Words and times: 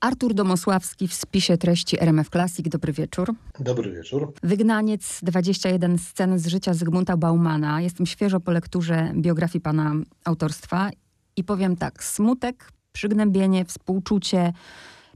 Artur 0.00 0.34
Domosławski 0.34 1.08
w 1.08 1.14
spisie 1.14 1.56
treści 1.56 2.02
RMF 2.02 2.30
Classic. 2.30 2.68
Dobry 2.68 2.92
wieczór. 2.92 3.34
Dobry 3.58 3.92
wieczór. 3.92 4.32
Wygnaniec 4.42 5.20
21 5.22 5.98
scen 5.98 6.38
z 6.38 6.46
życia 6.46 6.74
Zygmunta 6.74 7.16
Baumana. 7.16 7.80
Jestem 7.80 8.06
świeżo 8.06 8.40
po 8.40 8.52
lekturze 8.52 9.12
biografii 9.14 9.62
pana 9.62 9.94
autorstwa 10.24 10.90
i 11.36 11.44
powiem 11.44 11.76
tak, 11.76 12.04
smutek, 12.04 12.72
przygnębienie, 12.92 13.64
współczucie, 13.64 14.52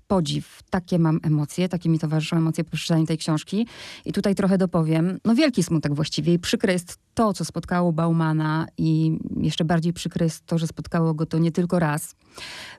podziw. 0.06 0.60
Takie 0.70 0.98
mam 0.98 1.20
emocje, 1.22 1.68
takie 1.68 1.88
mi 1.88 1.98
towarzyszą 1.98 2.36
emocje 2.36 2.64
po 2.64 2.70
przeczytaniu 2.70 3.06
tej 3.06 3.18
książki. 3.18 3.66
I 4.04 4.12
tutaj 4.12 4.34
trochę 4.34 4.58
dopowiem. 4.58 5.18
No 5.24 5.34
wielki 5.34 5.62
smutek 5.62 5.94
właściwie 5.94 6.32
i 6.32 6.38
przykre 6.38 6.72
jest 6.72 6.98
to, 7.14 7.32
co 7.32 7.44
spotkało 7.44 7.92
Baumana 7.92 8.66
i 8.78 9.18
jeszcze 9.36 9.64
bardziej 9.64 9.92
przykre 9.92 10.26
jest 10.26 10.46
to, 10.46 10.58
że 10.58 10.66
spotkało 10.66 11.14
go 11.14 11.26
to 11.26 11.38
nie 11.38 11.52
tylko 11.52 11.78
raz. 11.78 12.14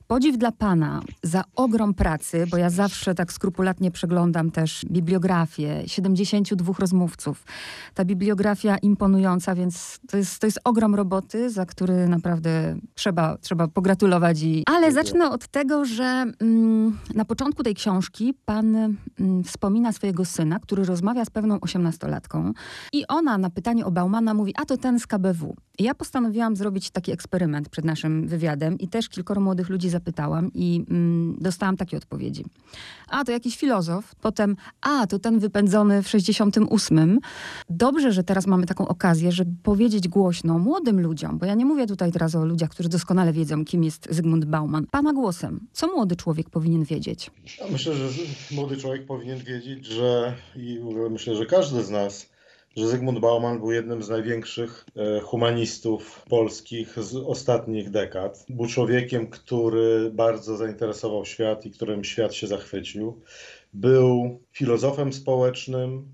Podziw 0.08 0.38
dla 0.38 0.52
pana 0.52 1.02
za 1.24 1.44
ogrom 1.56 1.94
pracy, 1.94 2.48
bo 2.52 2.58
ja 2.58 2.70
zawsze 2.70 3.16
tak 3.16 3.34
skrupulatnie 3.34 3.92
przeglądam 3.92 4.52
też 4.52 4.86
bibliografię 4.92 5.84
72 5.86 6.74
rozmówców. 6.80 7.44
Ta 7.94 8.06
bibliografia 8.06 8.78
imponująca, 8.78 9.56
więc 9.56 10.00
to 10.10 10.18
jest, 10.18 10.40
to 10.40 10.48
jest 10.48 10.60
ogrom 10.64 10.96
roboty, 10.96 11.50
za 11.50 11.66
który 11.66 12.08
naprawdę 12.08 12.76
trzeba, 12.96 13.38
trzeba 13.38 13.68
pogratulować. 13.68 14.42
I... 14.42 14.64
Ale 14.66 14.92
zacznę 14.92 15.30
od 15.30 15.48
tego, 15.48 15.86
że 15.86 16.26
mm, 16.40 17.00
na 17.16 17.26
początku 17.26 17.64
tej 17.64 17.76
książki 17.76 18.34
pan 18.46 18.76
mm, 18.76 19.44
wspomina 19.44 19.92
swojego 19.92 20.26
syna, 20.26 20.60
który 20.60 20.86
rozmawia 20.86 21.26
z 21.26 21.30
pewną 21.30 21.60
osiemnastolatką 21.60 22.54
i 22.94 23.08
ona 23.08 23.38
na 23.38 23.50
pytanie 23.50 23.86
o 23.86 23.92
Baumana 23.92 24.25
mówi, 24.34 24.54
a 24.56 24.66
to 24.66 24.78
ten 24.78 25.00
z 25.00 25.08
KBW. 25.08 25.56
Ja 25.80 25.96
postanowiłam 25.96 26.56
zrobić 26.56 26.90
taki 26.90 27.12
eksperyment 27.12 27.70
przed 27.70 27.86
naszym 27.86 28.28
wywiadem 28.28 28.80
i 28.80 28.88
też 28.88 29.10
kilkoro 29.10 29.42
młodych 29.42 29.70
ludzi 29.70 29.90
zapytałam 29.90 30.52
i 30.54 30.86
mm, 30.90 31.38
dostałam 31.42 31.78
takie 31.78 31.98
odpowiedzi. 31.98 32.46
A, 33.08 33.24
to 33.24 33.32
jakiś 33.32 33.58
filozof. 33.58 34.16
Potem, 34.22 34.56
a, 34.82 35.08
to 35.08 35.20
ten 35.20 35.40
wypędzony 35.40 36.04
w 36.04 36.08
68. 36.08 37.20
Dobrze, 37.70 38.12
że 38.12 38.24
teraz 38.24 38.48
mamy 38.48 38.66
taką 38.66 38.88
okazję, 38.88 39.32
żeby 39.32 39.52
powiedzieć 39.64 40.08
głośno 40.08 40.60
młodym 40.60 41.02
ludziom, 41.02 41.38
bo 41.38 41.46
ja 41.46 41.54
nie 41.54 41.66
mówię 41.66 41.88
tutaj 41.88 42.12
teraz 42.12 42.36
o 42.36 42.46
ludziach, 42.46 42.70
którzy 42.70 42.90
doskonale 42.90 43.34
wiedzą, 43.34 43.66
kim 43.66 43.84
jest 43.84 44.08
Zygmunt 44.12 44.46
Bauman. 44.46 44.88
Pana 44.92 45.14
głosem, 45.14 45.68
co 45.72 45.88
młody 45.88 46.16
człowiek 46.16 46.50
powinien 46.50 46.84
wiedzieć? 46.84 47.32
Ja 47.60 47.66
myślę, 47.72 47.94
że 47.96 48.08
młody 48.52 48.78
człowiek 48.78 49.06
powinien 49.06 49.40
wiedzieć, 49.40 49.86
że 49.86 50.34
i 50.56 50.80
myślę, 51.10 51.36
że 51.36 51.46
każdy 51.46 51.84
z 51.84 51.90
nas 51.90 52.35
że 52.76 52.88
Zygmunt 52.88 53.20
Bauman 53.20 53.60
był 53.60 53.72
jednym 53.72 54.04
z 54.04 54.10
największych 54.10 54.86
e, 54.96 55.20
humanistów 55.20 56.26
polskich 56.30 57.04
z 57.04 57.16
ostatnich 57.16 57.90
dekad. 57.90 58.46
Był 58.50 58.68
człowiekiem, 58.68 59.28
który 59.28 60.12
bardzo 60.14 60.58
zainteresował 60.58 61.26
świat 61.26 61.66
i 61.66 61.72
którym 61.72 62.04
świat 62.04 62.34
się 62.34 62.48
zachwycił. 62.48 63.22
Był 63.74 64.40
filozofem 64.52 65.14
społecznym, 65.14 66.14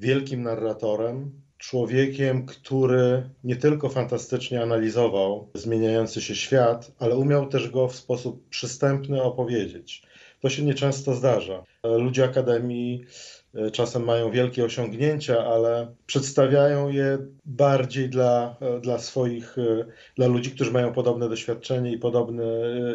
wielkim 0.00 0.42
narratorem, 0.42 1.42
człowiekiem, 1.58 2.46
który 2.46 3.30
nie 3.44 3.56
tylko 3.56 3.88
fantastycznie 3.88 4.62
analizował 4.62 5.50
zmieniający 5.54 6.20
się 6.20 6.34
świat, 6.34 6.92
ale 6.98 7.16
umiał 7.16 7.48
też 7.48 7.70
go 7.70 7.88
w 7.88 7.96
sposób 7.96 8.48
przystępny 8.48 9.22
opowiedzieć. 9.22 10.02
To 10.42 10.50
się 10.50 10.62
nieczęsto 10.62 11.14
zdarza. 11.14 11.64
Ludzie 11.84 12.24
Akademii 12.24 13.06
E, 13.54 13.70
czasem 13.70 14.04
mają 14.04 14.30
wielkie 14.30 14.64
osiągnięcia, 14.64 15.46
ale 15.46 15.94
przedstawiają 16.06 16.88
je 16.88 17.18
bardziej 17.44 18.08
dla, 18.08 18.56
e, 18.60 18.80
dla 18.80 18.98
swoich, 18.98 19.58
e, 19.58 19.84
dla 20.16 20.26
ludzi, 20.26 20.50
którzy 20.50 20.70
mają 20.70 20.92
podobne 20.92 21.28
doświadczenie 21.28 21.92
i, 21.92 21.98
podobne, 21.98 22.44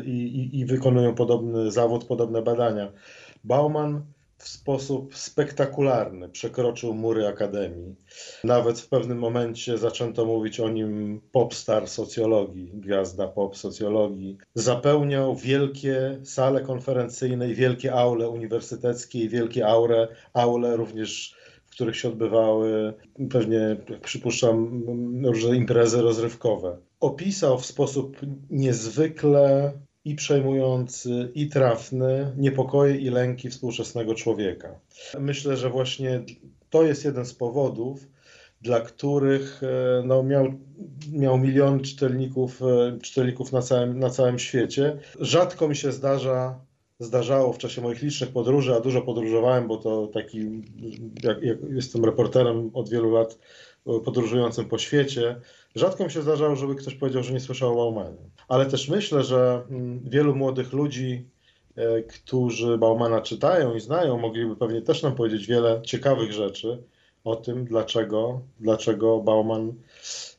i, 0.06 0.10
i, 0.10 0.60
i 0.60 0.66
wykonują 0.66 1.16
podobny 1.16 1.72
zawód, 1.72 2.06
podobne 2.06 2.42
badania. 2.42 2.92
Bauman 3.44 4.06
w 4.38 4.48
sposób 4.48 5.16
spektakularny 5.16 6.30
przekroczył 6.30 6.94
mury 6.94 7.28
akademii. 7.28 7.96
Nawet 8.44 8.80
w 8.80 8.90
pewnym 8.90 9.20
momencie 9.20 9.78
zaczęto 9.78 10.26
mówić 10.26 10.60
o 10.60 10.70
nim 10.70 11.22
popstar 11.32 11.88
socjologii, 11.88 12.72
gwiazda 12.74 13.28
pop 13.28 13.58
socjologii. 13.58 14.38
Zapełniał 14.56 15.36
wielkie 15.36 16.20
sale 16.24 16.62
konferencyjne 16.62 17.50
i 17.50 17.56
wielkie 17.56 17.94
aule 17.94 18.30
uniwersyteckie 18.30 19.20
i 19.20 19.30
wielkie 19.30 19.68
aule, 19.68 20.08
aule 20.34 20.76
również 20.76 21.36
w 21.66 21.72
których 21.72 21.98
się 21.98 22.08
odbywały, 22.08 22.94
pewnie 23.30 23.78
przypuszczam, 24.04 24.84
różne 25.26 25.56
imprezy 25.56 26.02
rozrywkowe. 26.02 26.78
Opisał 27.00 27.60
w 27.60 27.66
sposób 27.66 28.18
niezwykle 28.50 29.74
i 30.08 30.16
przejmujący, 30.16 31.32
i 31.36 31.48
trafny 31.48 32.32
niepokoje 32.38 32.96
i 32.96 33.10
lęki 33.10 33.50
współczesnego 33.50 34.16
człowieka. 34.16 34.80
Myślę, 35.20 35.58
że 35.58 35.70
właśnie 35.70 36.24
to 36.70 36.84
jest 36.84 37.06
jeden 37.06 37.26
z 37.26 37.34
powodów, 37.34 38.08
dla 38.62 38.82
których 38.82 39.64
e, 39.64 40.04
no, 40.06 40.24
miał, 40.24 40.46
miał 41.12 41.38
milion 41.38 41.80
czytelników, 41.80 42.62
e, 42.62 42.98
czytelników 43.02 43.52
na, 43.52 43.62
całym, 43.62 44.00
na 44.00 44.10
całym 44.10 44.40
świecie. 44.40 44.98
Rzadko 45.20 45.68
mi 45.68 45.76
się 45.76 45.92
zdarza, 45.92 46.60
zdarzało 47.00 47.54
w 47.54 47.58
czasie 47.58 47.82
moich 47.82 48.02
licznych 48.02 48.32
podróży, 48.32 48.76
a 48.76 48.80
dużo 48.80 49.02
podróżowałem, 49.02 49.68
bo 49.68 49.78
to 49.78 50.08
taki, 50.08 50.40
jak, 51.24 51.44
jak 51.44 51.58
jestem 51.70 52.06
reporterem 52.06 52.72
od 52.74 52.90
wielu 52.90 53.12
lat 53.12 53.40
e, 53.88 54.00
podróżującym 54.00 54.66
po 54.66 54.78
świecie, 54.78 55.36
rzadko 55.76 56.04
mi 56.04 56.12
się 56.12 56.22
zdarzało, 56.22 56.56
żeby 56.56 56.76
ktoś 56.76 56.96
powiedział, 56.96 57.24
że 57.24 57.34
nie 57.34 57.40
słyszał 57.40 57.72
o 57.72 57.76
Baumanie. 57.76 58.37
Ale 58.48 58.66
też 58.66 58.90
myślę, 58.90 59.24
że 59.24 59.64
mm, 59.70 60.00
wielu 60.04 60.36
młodych 60.36 60.74
ludzi, 60.74 61.30
e, 61.76 62.04
którzy 62.04 62.78
Baumana 62.78 63.22
czytają 63.22 63.76
i 63.76 63.80
znają, 63.80 64.18
mogliby 64.18 64.56
pewnie 64.56 64.82
też 64.82 65.04
nam 65.04 65.16
powiedzieć 65.16 65.48
wiele 65.48 65.82
ciekawych 65.82 66.32
rzeczy 66.32 66.84
o 67.24 67.36
tym, 67.36 67.66
dlaczego, 67.66 68.42
dlaczego 68.60 69.20
Bauman 69.20 69.74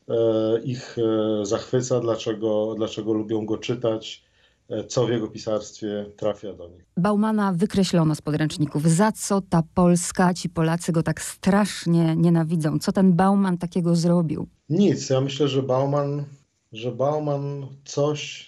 e, 0.09 0.15
ich 0.63 0.97
e, 0.97 1.45
zachwyca, 1.45 1.99
dlaczego, 1.99 2.73
dlaczego 2.77 3.13
lubią 3.13 3.45
go 3.45 3.57
czytać, 3.57 4.29
co 4.87 5.05
w 5.05 5.09
jego 5.09 5.27
pisarstwie 5.27 6.05
trafia 6.17 6.53
do 6.53 6.67
nich. 6.67 6.85
Baumana 6.97 7.53
wykreślono 7.53 8.15
z 8.15 8.21
podręczników. 8.21 8.83
Za 8.83 9.11
co 9.11 9.41
ta 9.41 9.63
Polska, 9.73 10.33
ci 10.33 10.49
Polacy 10.49 10.91
go 10.91 11.03
tak 11.03 11.21
strasznie 11.21 12.15
nienawidzą? 12.15 12.79
Co 12.79 12.91
ten 12.91 13.13
Bauman 13.13 13.57
takiego 13.57 13.95
zrobił? 13.95 14.47
Nic. 14.69 15.09
Ja 15.09 15.21
myślę, 15.21 15.47
że 15.47 15.63
Bauman 15.63 16.25
że 16.71 16.91
Bauman 16.91 17.67
coś 17.85 18.47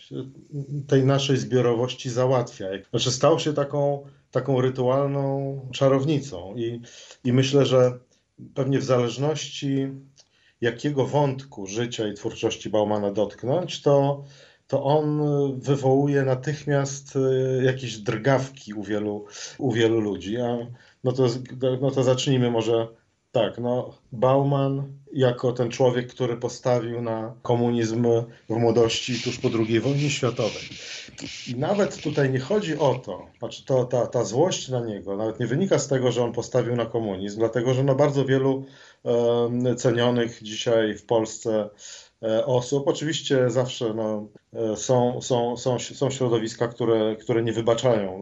tej 0.88 1.06
naszej 1.06 1.38
zbiorowości 1.38 2.10
załatwia. 2.10 2.68
Znaczy 2.90 3.12
stał 3.12 3.40
się 3.40 3.54
taką, 3.54 4.06
taką 4.32 4.62
rytualną 4.62 5.60
czarownicą 5.72 6.56
i, 6.56 6.82
i 7.24 7.34
myślę, 7.34 7.66
że 7.66 8.00
pewnie 8.54 8.80
w 8.80 8.84
zależności 8.84 9.88
jakiego 10.62 11.06
wątku 11.06 11.68
życia 11.68 12.08
i 12.08 12.14
twórczości 12.14 12.70
Baumana 12.70 13.12
dotknąć, 13.12 13.82
to, 13.82 14.24
to 14.68 14.84
on 14.84 15.22
wywołuje 15.60 16.24
natychmiast 16.24 17.16
y, 17.16 17.64
jakieś 17.64 17.98
drgawki 17.98 18.74
u 18.74 18.84
wielu, 18.84 19.26
u 19.58 19.72
wielu 19.72 20.00
ludzi. 20.00 20.38
A 20.38 20.58
no, 21.04 21.12
to, 21.12 21.28
no 21.82 21.92
to 21.92 22.04
zacznijmy 22.04 22.52
może 22.52 22.88
tak, 23.32 23.58
no 23.58 23.98
Bauman 24.12 25.01
jako 25.14 25.52
ten 25.52 25.72
człowiek, 25.72 26.08
który 26.08 26.38
postawił 26.38 27.02
na 27.02 27.36
komunizm 27.42 28.08
w 28.50 28.56
młodości 28.56 29.22
tuż 29.24 29.38
po 29.38 29.50
II 29.68 29.80
wojnie 29.80 30.10
światowej. 30.10 30.70
I 31.48 31.56
nawet 31.56 32.02
tutaj 32.02 32.30
nie 32.30 32.40
chodzi 32.40 32.78
o 32.78 32.96
to, 32.96 33.28
znaczy 33.40 33.66
to, 33.66 33.86
ta, 33.86 34.08
ta 34.08 34.24
złość 34.24 34.70
na 34.70 34.80
niego 34.80 35.18
nawet 35.18 35.40
nie 35.40 35.48
wynika 35.48 35.80
z 35.80 35.88
tego, 35.88 36.12
że 36.12 36.24
on 36.24 36.32
postawił 36.32 36.76
na 36.76 36.86
komunizm, 36.86 37.40
dlatego 37.40 37.74
że 37.74 37.84
no 37.84 37.96
bardzo 37.96 38.26
wielu 38.26 38.66
e, 39.66 39.76
cenionych 39.76 40.44
dzisiaj 40.44 40.94
w 40.94 41.06
Polsce 41.06 41.70
E, 42.24 42.46
osób. 42.46 42.88
Oczywiście 42.88 43.50
zawsze 43.50 43.94
no, 43.94 44.28
e, 44.54 44.76
są, 44.76 45.22
są, 45.22 45.58
są, 45.58 45.80
są 45.80 46.10
środowiska, 46.10 46.68
które, 46.68 47.16
które 47.16 47.44
nie 47.44 47.54
wybaczają 47.54 48.20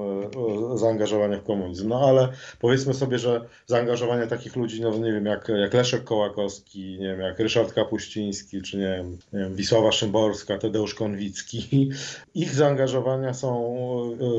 e, 0.73 0.77
zaangażowania 0.77 1.37
w 1.37 1.43
komunizm, 1.43 1.89
no 1.89 2.01
ale 2.09 2.29
powiedzmy 2.59 2.93
sobie, 2.93 3.19
że 3.19 3.45
zaangażowanie 3.67 4.27
takich 4.27 4.55
ludzi, 4.55 4.81
no 4.81 4.97
nie 4.97 5.11
wiem, 5.11 5.25
jak, 5.25 5.47
jak 5.49 5.73
Leszek 5.73 6.03
Kołakowski, 6.03 6.78
nie 6.79 7.07
wiem, 7.07 7.19
jak 7.19 7.39
Ryszard 7.39 7.73
Kapuściński, 7.73 8.61
czy 8.61 8.77
nie 8.77 8.95
wiem, 8.97 9.17
nie 9.33 9.39
wiem 9.39 9.55
Wisława 9.55 9.91
Szymborska, 9.91 10.57
Tadeusz 10.57 10.95
Konwicki, 10.95 11.89
ich 12.35 12.53
zaangażowania 12.55 13.33
są, 13.33 13.75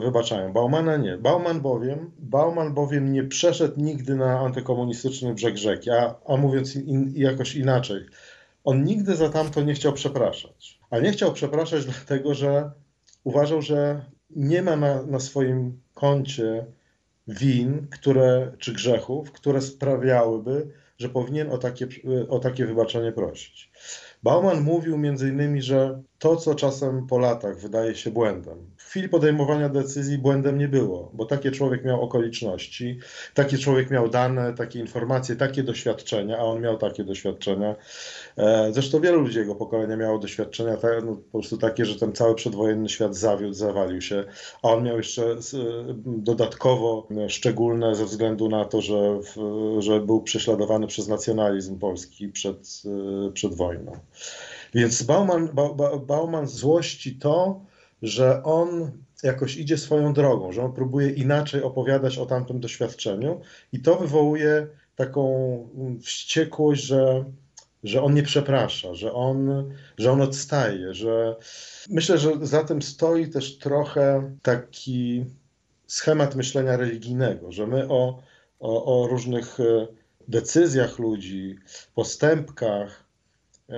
wybaczają. 0.03 0.53
Baumana 0.53 0.97
nie. 0.97 1.17
Bauman 1.17 1.61
bowiem, 1.61 2.11
Bauman 2.19 2.75
bowiem 2.75 3.13
nie 3.13 3.25
przeszedł 3.25 3.81
nigdy 3.81 4.15
na 4.15 4.41
antykomunistyczny 4.41 5.35
brzeg 5.35 5.57
rzeki, 5.57 5.91
a, 5.91 6.15
a 6.27 6.37
mówiąc 6.37 6.77
in, 6.77 7.13
jakoś 7.17 7.55
inaczej, 7.55 8.07
on 8.65 8.85
nigdy 8.85 9.17
za 9.17 9.29
tamto 9.29 9.63
nie 9.63 9.75
chciał 9.75 9.93
przepraszać. 9.93 10.79
A 10.91 10.99
nie 10.99 11.13
chciał 11.13 11.33
przepraszać 11.33 11.85
dlatego, 11.85 12.35
że 12.35 12.71
uważał, 13.25 13.63
że 13.63 14.05
nie 14.31 14.63
ma 14.63 14.77
na, 14.77 15.03
na 15.03 15.21
swoim 15.21 15.81
koncie 15.95 16.67
win, 17.29 17.87
które, 17.91 18.53
czy 18.59 18.73
grzechów, 18.73 19.33
które 19.33 19.61
sprawiałyby, 19.61 20.80
że 21.01 21.09
powinien 21.09 21.51
o 21.51 21.59
takie, 21.59 21.87
o 22.29 22.39
takie 22.39 22.67
wybaczenie 22.67 23.13
prosić. 23.13 23.73
Bauman 24.23 24.61
mówił 24.61 24.99
między 24.99 25.29
innymi, 25.29 25.63
że 25.63 26.03
to, 26.19 26.37
co 26.37 26.55
czasem 26.55 27.07
po 27.07 27.19
latach 27.19 27.61
wydaje 27.61 27.95
się 27.95 28.11
błędem, 28.11 28.71
chwili 28.91 29.09
podejmowania 29.09 29.69
decyzji 29.69 30.19
błędem 30.19 30.59
nie 30.59 30.69
było, 30.69 31.11
bo 31.15 31.25
taki 31.25 31.51
człowiek 31.51 31.85
miał 31.85 32.03
okoliczności, 32.03 32.99
taki 33.35 33.59
człowiek 33.59 33.91
miał 33.91 34.09
dane, 34.09 34.55
takie 34.55 34.79
informacje, 34.79 35.37
takie 35.37 35.63
doświadczenia, 35.63 36.39
a 36.39 36.43
on 36.43 36.61
miał 36.61 36.79
takie 36.79 37.05
doświadczenia. 37.05 37.77
E, 38.37 38.73
zresztą 38.73 39.01
wielu 39.01 39.21
ludzi 39.21 39.39
jego 39.39 39.55
pokolenia 39.55 39.97
miało 39.97 40.19
doświadczenia 40.19 40.77
no, 41.05 41.17
po 41.17 41.39
prostu 41.39 41.57
takie, 41.57 41.85
że 41.85 41.97
ten 41.97 42.13
cały 42.13 42.35
przedwojenny 42.35 42.89
świat 42.89 43.17
zawiódł, 43.17 43.55
zawalił 43.55 44.01
się, 44.01 44.25
a 44.63 44.69
on 44.69 44.85
miał 44.85 44.97
jeszcze 44.97 45.37
dodatkowo 46.07 47.09
szczególne 47.29 47.95
ze 47.95 48.05
względu 48.05 48.49
na 48.49 48.65
to, 48.65 48.81
że, 48.81 49.21
że 49.79 50.01
był 50.01 50.23
prześladowany 50.23 50.87
przez 50.87 51.09
nacjonalizm 51.09 51.79
polski 51.79 52.29
przed, 52.29 52.83
e, 53.29 53.33
przed 53.33 53.55
wojną. 53.55 53.93
Więc 54.75 55.03
Bauman, 55.03 55.49
ba, 55.53 55.75
ba, 55.75 55.97
Bauman 55.97 56.47
złości 56.47 57.17
to, 57.17 57.70
że 58.03 58.43
on 58.43 58.91
jakoś 59.23 59.57
idzie 59.57 59.79
swoją 59.79 60.13
drogą, 60.13 60.53
że 60.53 60.65
on 60.65 60.73
próbuje 60.73 61.11
inaczej 61.11 61.63
opowiadać 61.63 62.19
o 62.19 62.27
tamtym 62.27 62.61
doświadczeniu 62.61 63.41
i 63.73 63.81
to 63.81 63.97
wywołuje 63.97 64.67
taką 64.97 65.69
wściekłość, 66.03 66.83
że, 66.83 67.25
że 67.85 68.03
on 68.03 68.15
nie 68.15 68.23
przeprasza, 68.23 68.95
że 68.95 69.13
on, 69.13 69.71
że 69.99 70.13
on 70.13 70.21
odstaje, 70.21 70.95
że 70.95 71.37
myślę, 71.91 72.19
że 72.19 72.33
za 72.43 72.65
tym 72.65 72.83
stoi 72.83 73.29
też 73.29 73.59
trochę 73.59 74.33
taki 74.43 75.25
schemat 75.87 76.37
myślenia 76.37 76.77
religijnego, 76.77 77.53
że 77.53 77.67
my 77.67 77.89
o, 77.89 78.23
o, 78.61 79.03
o 79.03 79.07
różnych 79.07 79.61
e, 79.61 79.87
decyzjach 80.29 80.99
ludzi, 80.99 81.57
postępkach, 81.95 83.05
e, 83.71 83.75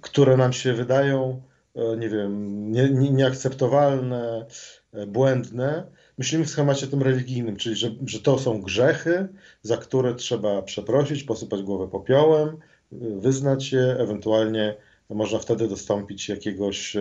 które 0.00 0.36
nam 0.36 0.52
się 0.52 0.72
wydają 0.72 1.42
nie 1.98 2.08
wiem, 2.08 2.72
nie, 2.72 2.90
nie, 2.90 3.10
nieakceptowalne, 3.10 4.46
e, 4.92 5.06
błędne, 5.06 5.86
myślimy 6.18 6.44
w 6.44 6.50
schemacie 6.50 6.86
tym 6.86 7.02
religijnym, 7.02 7.56
czyli 7.56 7.76
że, 7.76 7.90
że 8.06 8.20
to 8.20 8.38
są 8.38 8.62
grzechy, 8.62 9.28
za 9.62 9.76
które 9.76 10.14
trzeba 10.14 10.62
przeprosić, 10.62 11.22
posypać 11.22 11.62
głowę 11.62 11.88
popiołem, 11.88 12.48
e, 12.48 12.56
wyznać 13.20 13.72
je, 13.72 13.96
ewentualnie 13.98 14.74
można 15.10 15.38
wtedy 15.38 15.68
dostąpić 15.68 16.28
jakiegoś, 16.28 16.96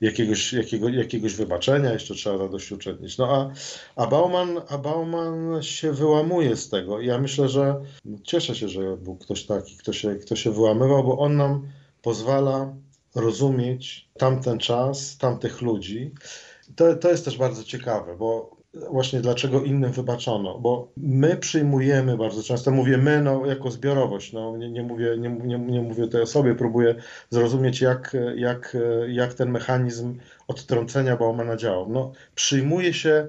jakiegoś, 0.00 0.52
jakiego, 0.52 0.88
jakiegoś 0.88 1.34
wybaczenia, 1.34 1.92
jeszcze 1.92 2.14
trzeba 2.14 2.38
zadośćuczynić. 2.38 3.18
No 3.18 3.28
a, 3.36 3.52
a, 4.02 4.06
Bauman, 4.06 4.60
a 4.68 4.78
Bauman 4.78 5.62
się 5.62 5.92
wyłamuje 5.92 6.56
z 6.56 6.68
tego. 6.68 7.00
Ja 7.00 7.18
myślę, 7.18 7.48
że 7.48 7.80
cieszę 8.22 8.54
się, 8.54 8.68
że 8.68 8.96
był 8.96 9.16
ktoś 9.16 9.46
taki, 9.46 9.76
kto 9.76 9.92
się, 9.92 10.14
kto 10.14 10.36
się 10.36 10.52
wyłamywał, 10.52 11.04
bo 11.04 11.18
on 11.18 11.36
nam 11.36 11.68
pozwala 12.02 12.74
rozumieć 13.14 14.08
tamten 14.18 14.58
czas, 14.58 15.18
tamtych 15.18 15.62
ludzi. 15.62 16.14
To, 16.76 16.96
to 16.96 17.10
jest 17.10 17.24
też 17.24 17.38
bardzo 17.38 17.64
ciekawe, 17.64 18.16
bo 18.16 18.56
właśnie 18.90 19.20
dlaczego 19.20 19.62
innym 19.62 19.92
wybaczono, 19.92 20.58
bo 20.58 20.92
my 20.96 21.36
przyjmujemy 21.36 22.16
bardzo 22.16 22.42
często, 22.42 22.70
mówię 22.70 22.98
my 22.98 23.22
no, 23.22 23.46
jako 23.46 23.70
zbiorowość, 23.70 24.32
no, 24.32 24.56
nie, 24.56 24.70
nie, 24.70 24.82
mówię, 24.82 25.16
nie, 25.18 25.30
nie, 25.30 25.58
nie 25.58 25.82
mówię 25.82 26.08
tej 26.08 26.22
osobie, 26.22 26.54
próbuję 26.54 26.94
zrozumieć 27.30 27.80
jak, 27.80 28.16
jak, 28.36 28.76
jak 29.08 29.34
ten 29.34 29.50
mechanizm 29.50 30.18
odtrącenia 30.48 31.16
Baumana 31.16 31.56
działał. 31.56 31.88
No, 31.88 32.12
przyjmuje 32.34 32.94
się 32.94 33.28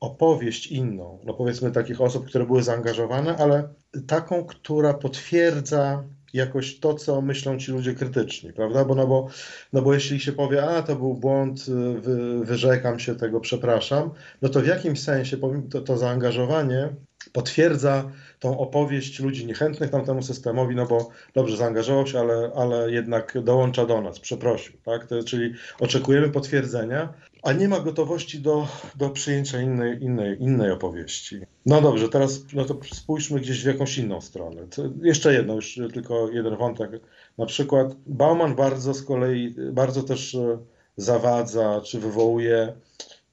opowieść 0.00 0.66
inną, 0.66 1.18
no 1.24 1.34
powiedzmy 1.34 1.70
takich 1.70 2.00
osób, 2.00 2.26
które 2.26 2.46
były 2.46 2.62
zaangażowane, 2.62 3.36
ale 3.36 3.68
taką, 4.06 4.44
która 4.44 4.94
potwierdza 4.94 6.04
jakoś 6.32 6.78
to, 6.78 6.94
co 6.94 7.20
myślą 7.20 7.58
ci 7.58 7.72
ludzie 7.72 7.94
krytyczni, 7.94 8.52
prawda? 8.52 8.84
Bo, 8.84 8.94
no, 8.94 9.06
bo, 9.06 9.28
no 9.72 9.82
bo 9.82 9.94
jeśli 9.94 10.20
się 10.20 10.32
powie, 10.32 10.64
a 10.64 10.82
to 10.82 10.96
był 10.96 11.14
błąd, 11.14 11.64
wy, 12.00 12.44
wyrzekam 12.44 12.98
się 12.98 13.14
tego, 13.14 13.40
przepraszam, 13.40 14.10
no 14.42 14.48
to 14.48 14.60
w 14.60 14.66
jakimś 14.66 15.02
sensie 15.02 15.36
to, 15.70 15.80
to 15.80 15.96
zaangażowanie 15.96 16.88
potwierdza 17.32 18.10
tą 18.40 18.58
opowieść 18.58 19.20
ludzi 19.20 19.46
niechętnych 19.46 19.90
tamtemu 19.90 20.22
systemowi, 20.22 20.74
no 20.74 20.86
bo 20.86 21.10
dobrze 21.34 21.56
zaangażował 21.56 22.06
się, 22.06 22.20
ale, 22.20 22.50
ale 22.56 22.92
jednak 22.92 23.38
dołącza 23.42 23.86
do 23.86 24.00
nas, 24.00 24.20
przeprosił, 24.20 24.72
tak? 24.84 25.06
To, 25.06 25.24
czyli 25.24 25.54
oczekujemy 25.80 26.28
potwierdzenia, 26.28 27.12
a 27.42 27.52
nie 27.52 27.68
ma 27.68 27.80
gotowości 27.80 28.40
do, 28.40 28.68
do 28.94 29.10
przyjęcia 29.10 29.60
innej, 29.60 30.02
innej, 30.02 30.42
innej 30.42 30.70
opowieści. 30.70 31.40
No 31.66 31.80
dobrze, 31.80 32.08
teraz 32.08 32.44
no 32.52 32.64
to 32.64 32.78
spójrzmy 32.94 33.40
gdzieś 33.40 33.62
w 33.62 33.66
jakąś 33.66 33.98
inną 33.98 34.20
stronę. 34.20 34.66
To 34.76 34.82
jeszcze 35.02 35.34
jedno, 35.34 35.54
już 35.54 35.80
tylko 35.92 36.30
jeden 36.30 36.56
wątek. 36.56 36.90
Na 37.38 37.46
przykład 37.46 37.94
Bauman 38.06 38.54
bardzo 38.54 38.94
z 38.94 39.02
kolei, 39.02 39.54
bardzo 39.72 40.02
też 40.02 40.34
e, 40.34 40.58
zawadza, 40.96 41.80
czy 41.80 42.00
wywołuje 42.00 42.72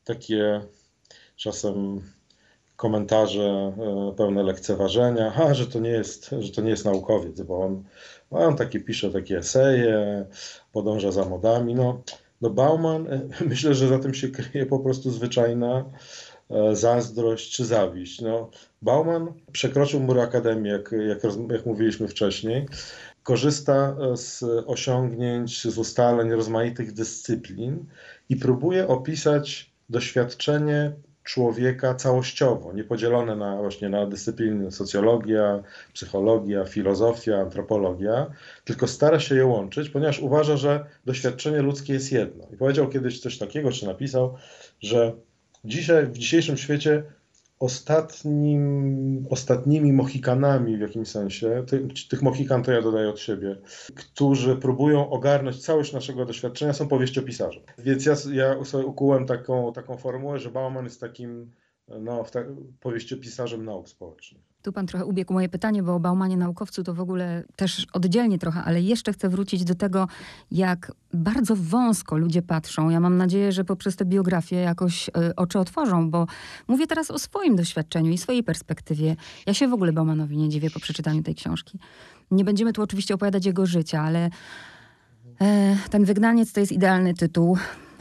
takie 0.04 0.62
czasem 1.36 2.02
komentarze 2.80 3.74
e, 3.78 4.14
pełne 4.18 4.44
lekceważenia, 4.44 5.34
a, 5.36 5.54
że 5.54 5.68
to 5.68 5.80
nie 5.80 5.90
jest, 5.90 6.30
że 6.40 6.52
to 6.52 6.62
nie 6.62 6.70
jest 6.70 6.86
naukowiec, 6.86 7.42
bo 7.42 7.60
on, 7.66 7.84
on 8.32 8.56
takie 8.56 8.80
pisze 8.80 9.12
takie 9.12 9.38
eseje, 9.38 10.26
podąża 10.72 11.12
za 11.12 11.26
modami. 11.26 11.76
No, 11.76 12.02
no 12.42 12.50
Bauman, 12.50 13.08
e, 13.08 13.22
myślę, 13.52 13.76
że 13.76 13.88
za 13.88 14.00
tym 14.00 14.14
się 14.14 14.28
kryje 14.28 14.66
po 14.66 14.80
prostu 14.80 15.12
zwyczajna 15.12 15.86
e, 16.50 16.76
zazdrość 16.76 17.56
czy 17.56 17.66
zawiść. 17.66 18.22
No, 18.22 18.50
Bauman 18.82 19.34
przekroczył 19.52 20.00
mur 20.00 20.20
Akademii, 20.20 20.72
jak, 20.72 20.96
jak, 21.08 21.34
jak 21.52 21.66
mówiliśmy 21.66 22.08
wcześniej. 22.08 22.68
Korzysta 23.24 23.96
z 24.16 24.44
osiągnięć, 24.68 25.68
z 25.68 25.78
ustaleń 25.78 26.32
rozmaitych 26.32 26.94
dyscyplin 26.94 27.86
i 28.30 28.36
próbuje 28.36 28.88
opisać 28.88 29.72
doświadczenie 29.90 30.94
człowieka 31.30 31.96
całościowo, 31.96 32.74
niepodzielone 32.74 33.36
na 33.36 33.58
właśnie 33.58 33.90
na 33.90 34.06
dyscypliny 34.06 34.72
socjologia, 34.72 35.64
psychologia, 35.94 36.66
filozofia, 36.66 37.38
antropologia, 37.38 38.28
tylko 38.66 38.88
stara 38.88 39.20
się 39.20 39.36
je 39.36 39.46
łączyć, 39.46 39.90
ponieważ 39.90 40.20
uważa, 40.20 40.58
że 40.58 40.86
doświadczenie 41.06 41.62
ludzkie 41.62 41.94
jest 41.94 42.12
jedno. 42.12 42.48
I 42.54 42.58
powiedział 42.58 42.90
kiedyś 42.90 43.20
coś 43.20 43.38
takiego, 43.38 43.72
czy 43.72 43.86
napisał, 43.86 44.36
że 44.80 45.14
dzisiaj 45.66 46.06
w 46.06 46.18
dzisiejszym 46.18 46.58
świecie 46.58 47.04
ostatnim, 47.60 49.28
ostatnimi 49.30 49.94
Mohikanami 49.94 50.78
w 50.78 50.82
jakimś 50.82 51.08
sensie, 51.08 51.64
ty, 51.68 51.88
tych 52.10 52.22
Mohikan 52.22 52.64
to 52.64 52.72
ja 52.72 52.82
dodaję 52.82 53.10
od 53.10 53.20
siebie, 53.20 53.56
którzy 53.96 54.56
próbują 54.56 55.10
ogarnąć 55.10 55.66
całość 55.66 55.94
naszego 55.94 56.26
doświadczenia, 56.26 56.74
są 56.74 56.88
powieściopisarze. 56.88 57.62
Więc 57.78 58.06
ja, 58.06 58.16
ja 58.32 58.66
sobie 58.66 58.86
ukułem 58.86 59.26
taką, 59.26 59.74
taką 59.74 59.98
formułę, 59.98 60.40
że 60.40 60.52
Bauman 60.52 60.84
jest 60.84 61.02
takim 61.02 61.52
no, 62.02 62.26
powieściopisarzem 62.80 63.66
nauk 63.66 63.90
społecznych. 63.90 64.50
Tu 64.62 64.74
pan 64.74 64.88
trochę 64.88 65.06
ubiegł 65.06 65.34
moje 65.34 65.50
pytanie, 65.50 65.84
bo 65.84 65.96
o 65.96 66.00
Baumanie 66.00 66.38
naukowcu 66.38 66.84
to 66.84 66.94
w 66.94 67.00
ogóle 67.00 67.44
też 67.56 67.88
oddzielnie 67.94 68.40
trochę, 68.40 68.62
ale 68.64 68.82
jeszcze 68.82 69.14
chcę 69.14 69.30
wrócić 69.30 69.64
do 69.64 69.76
tego, 69.76 70.08
jak 70.52 70.92
bardzo 71.14 71.56
wąsko 71.56 72.18
ludzie 72.18 72.42
patrzą. 72.42 72.90
Ja 72.90 73.00
mam 73.00 73.18
nadzieję, 73.18 73.52
że 73.52 73.64
poprzez 73.64 73.96
tę 73.96 74.06
biografię 74.06 74.56
jakoś 74.56 75.10
y, 75.10 75.36
oczy 75.36 75.60
otworzą, 75.60 76.12
bo 76.12 76.28
mówię 76.68 76.88
teraz 76.88 77.12
o 77.12 77.20
swoim 77.20 77.56
doświadczeniu 77.56 78.12
i 78.12 78.18
swojej 78.18 78.44
perspektywie. 78.44 79.16
Ja 79.46 79.54
się 79.54 79.68
w 79.68 79.74
ogóle 79.74 79.94
Baumanowi 79.94 80.38
nie 80.38 80.50
dziwię 80.50 80.70
po 80.70 80.80
przeczytaniu 80.80 81.24
tej 81.24 81.36
książki. 81.36 81.80
Nie 82.32 82.44
będziemy 82.44 82.74
tu 82.74 82.82
oczywiście 82.82 83.14
opowiadać 83.14 83.46
jego 83.46 83.66
życia, 83.66 84.02
ale 84.02 84.30
e, 85.42 85.78
ten 85.90 86.06
wygnaniec 86.06 86.54
to 86.54 86.60
jest 86.60 86.72
idealny 86.72 87.14
tytuł 87.14 87.58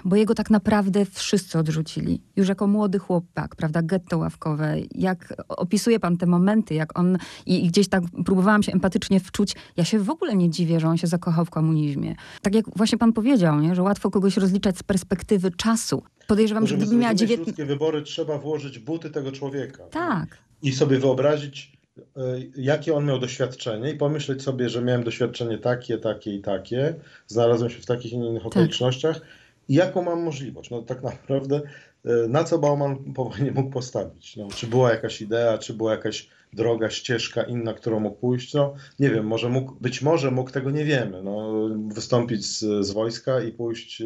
bo 0.08 0.16
jego 0.16 0.34
tak 0.34 0.50
naprawdę 0.50 1.04
wszyscy 1.04 1.58
odrzucili. 1.58 2.20
Już 2.36 2.48
jako 2.48 2.66
młody 2.66 2.98
chłopak, 2.98 3.56
prawda, 3.56 3.82
getto 3.82 4.18
ławkowe. 4.18 4.76
Jak 4.94 5.34
opisuje 5.48 6.00
pan 6.00 6.16
te 6.16 6.26
momenty, 6.26 6.74
jak 6.74 6.98
on, 6.98 7.18
i, 7.46 7.64
i, 7.64 7.68
gdzieś 7.68 7.88
tak 7.88 8.02
próbowałam 8.24 8.62
się 8.62 8.72
empatycznie 8.72 9.20
wczuć, 9.20 9.54
ja 9.76 9.84
się 9.84 9.98
w 9.98 10.10
ogóle 10.10 10.36
nie 10.36 10.50
dziwię, 10.50 10.80
że 10.80 10.88
on 10.88 10.96
się 10.96 11.06
zakochał 11.06 11.44
w 11.44 11.50
komunizmie. 11.50 12.14
Tak 12.42 12.54
jak 12.54 12.64
właśnie 12.76 12.98
pan 12.98 13.12
powiedział, 13.12 13.60
nie, 13.60 13.74
że 13.74 13.82
łatwo 13.82 14.10
kogoś 14.10 14.36
rozliczać 14.36 14.78
z 14.78 14.82
perspektywy 14.82 15.50
czasu. 15.50 16.02
Podejrzewam, 16.26 16.66
że 16.66 16.76
gdyby 16.76 16.96
miała 16.96 17.14
19... 17.14 17.66
wybory, 17.66 18.02
trzeba 18.02 18.38
włożyć 18.38 18.78
buty 18.78 19.10
tego 19.10 19.32
człowieka. 19.32 19.84
Tak. 19.90 20.38
I 20.62 20.72
sobie 20.72 20.98
wyobrazić, 20.98 21.78
e, 22.16 22.20
jakie 22.56 22.94
on 22.94 23.04
miał 23.04 23.18
doświadczenie 23.18 23.90
i 23.90 23.96
pomyśleć 23.96 24.42
sobie, 24.42 24.68
że 24.68 24.82
miałem 24.82 25.04
doświadczenie 25.04 25.58
takie, 25.58 25.98
takie 25.98 26.34
i 26.34 26.40
takie, 26.40 26.94
znalazłem 27.26 27.70
się 27.70 27.80
w 27.80 27.86
takich 27.86 28.12
innych 28.12 28.42
tak. 28.42 28.46
okolicznościach 28.46 29.20
i 29.20 29.22
jaką 29.68 30.02
mam 30.02 30.22
możliwość? 30.22 30.70
No 30.70 30.82
tak 30.82 31.02
naprawdę 31.02 31.60
e, 32.04 32.28
na 32.28 32.44
co 32.44 32.58
Bauman 32.58 32.96
nie 33.42 33.52
mógł 33.52 33.70
postawić? 33.70 34.36
No, 34.36 34.48
czy 34.48 34.66
była 34.66 34.90
jakaś 34.90 35.22
idea, 35.22 35.58
czy 35.58 35.74
była 35.74 35.92
jakaś 35.92 36.28
droga, 36.52 36.90
ścieżka 36.90 37.42
inna, 37.42 37.74
którą 37.74 38.00
mógł 38.00 38.16
pójść? 38.16 38.54
No 38.54 38.74
nie 38.98 39.10
wiem, 39.10 39.26
może 39.26 39.48
mógł, 39.48 39.74
być 39.80 40.02
może 40.02 40.30
mógł, 40.30 40.50
tego 40.50 40.70
nie 40.70 40.84
wiemy, 40.84 41.22
no, 41.22 41.68
wystąpić 41.88 42.46
z, 42.46 42.86
z 42.86 42.90
wojska 42.90 43.40
i 43.40 43.52
pójść 43.52 44.02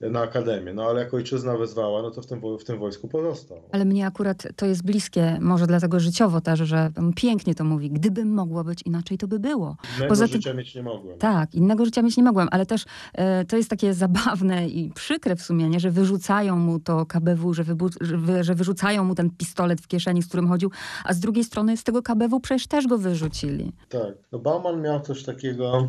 na 0.00 0.20
akademię. 0.20 0.74
No 0.74 0.82
ale 0.82 1.00
jak 1.00 1.14
ojczyzna 1.14 1.56
wezwała, 1.56 2.02
no 2.02 2.10
to 2.10 2.22
w 2.22 2.26
tym, 2.26 2.40
w 2.60 2.64
tym 2.64 2.78
wojsku 2.78 3.08
pozostał. 3.08 3.58
Ale 3.72 3.84
mnie 3.84 4.06
akurat 4.06 4.46
to 4.56 4.66
jest 4.66 4.82
bliskie, 4.82 5.38
może 5.40 5.66
dlatego 5.66 6.00
życiowo 6.00 6.40
też, 6.40 6.60
że 6.60 6.90
pięknie 7.16 7.54
to 7.54 7.64
mówi. 7.64 7.90
Gdyby 7.90 8.24
mogło 8.24 8.64
być 8.64 8.82
inaczej, 8.82 9.18
to 9.18 9.28
by 9.28 9.38
było. 9.38 9.76
Innego 9.96 10.08
Poza 10.08 10.24
tym- 10.28 10.32
życia 10.36 10.54
mieć 10.54 10.74
nie 10.74 10.82
mogłem. 10.82 11.18
Tak, 11.18 11.54
innego 11.54 11.84
życia 11.84 12.02
mieć 12.02 12.16
nie 12.16 12.22
mogłem, 12.22 12.48
ale 12.50 12.66
też 12.66 12.84
e, 13.14 13.44
to 13.44 13.56
jest 13.56 13.70
takie 13.70 13.94
zabawne 13.94 14.68
i 14.68 14.90
przykre 14.94 15.36
w 15.36 15.42
sumie, 15.42 15.68
nie? 15.68 15.80
że 15.80 15.90
wyrzucają 15.90 16.56
mu 16.56 16.80
to 16.80 17.06
KBW, 17.06 17.54
że, 17.54 17.64
wybu- 17.64 17.96
że, 18.00 18.44
że 18.44 18.54
wyrzucają 18.54 19.04
mu 19.04 19.14
ten 19.14 19.30
pistolet 19.30 19.80
w 19.80 19.86
kieszeni, 19.88 20.22
z 20.22 20.26
którym 20.28 20.48
chodził, 20.48 20.70
a 21.04 21.12
z 21.12 21.20
drugiej 21.20 21.44
strony 21.44 21.76
z 21.76 21.84
tego 21.84 22.02
KBW 22.02 22.40
przecież 22.40 22.66
też 22.66 22.86
go 22.86 22.98
wyrzucili. 22.98 23.72
Tak. 23.88 24.14
No 24.32 24.38
Bauman 24.38 24.82
miał 24.82 25.00
coś 25.00 25.22
takiego, 25.24 25.88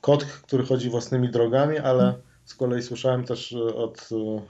kot, 0.00 0.24
który 0.24 0.66
chodzi 0.66 0.90
własnymi 0.90 1.30
drogami, 1.30 1.78
ale 1.78 2.14
z 2.48 2.54
kolei 2.54 2.82
słyszałem 2.82 3.24
też 3.24 3.52
e, 3.52 3.74
od 3.74 4.08
e, 4.12 4.40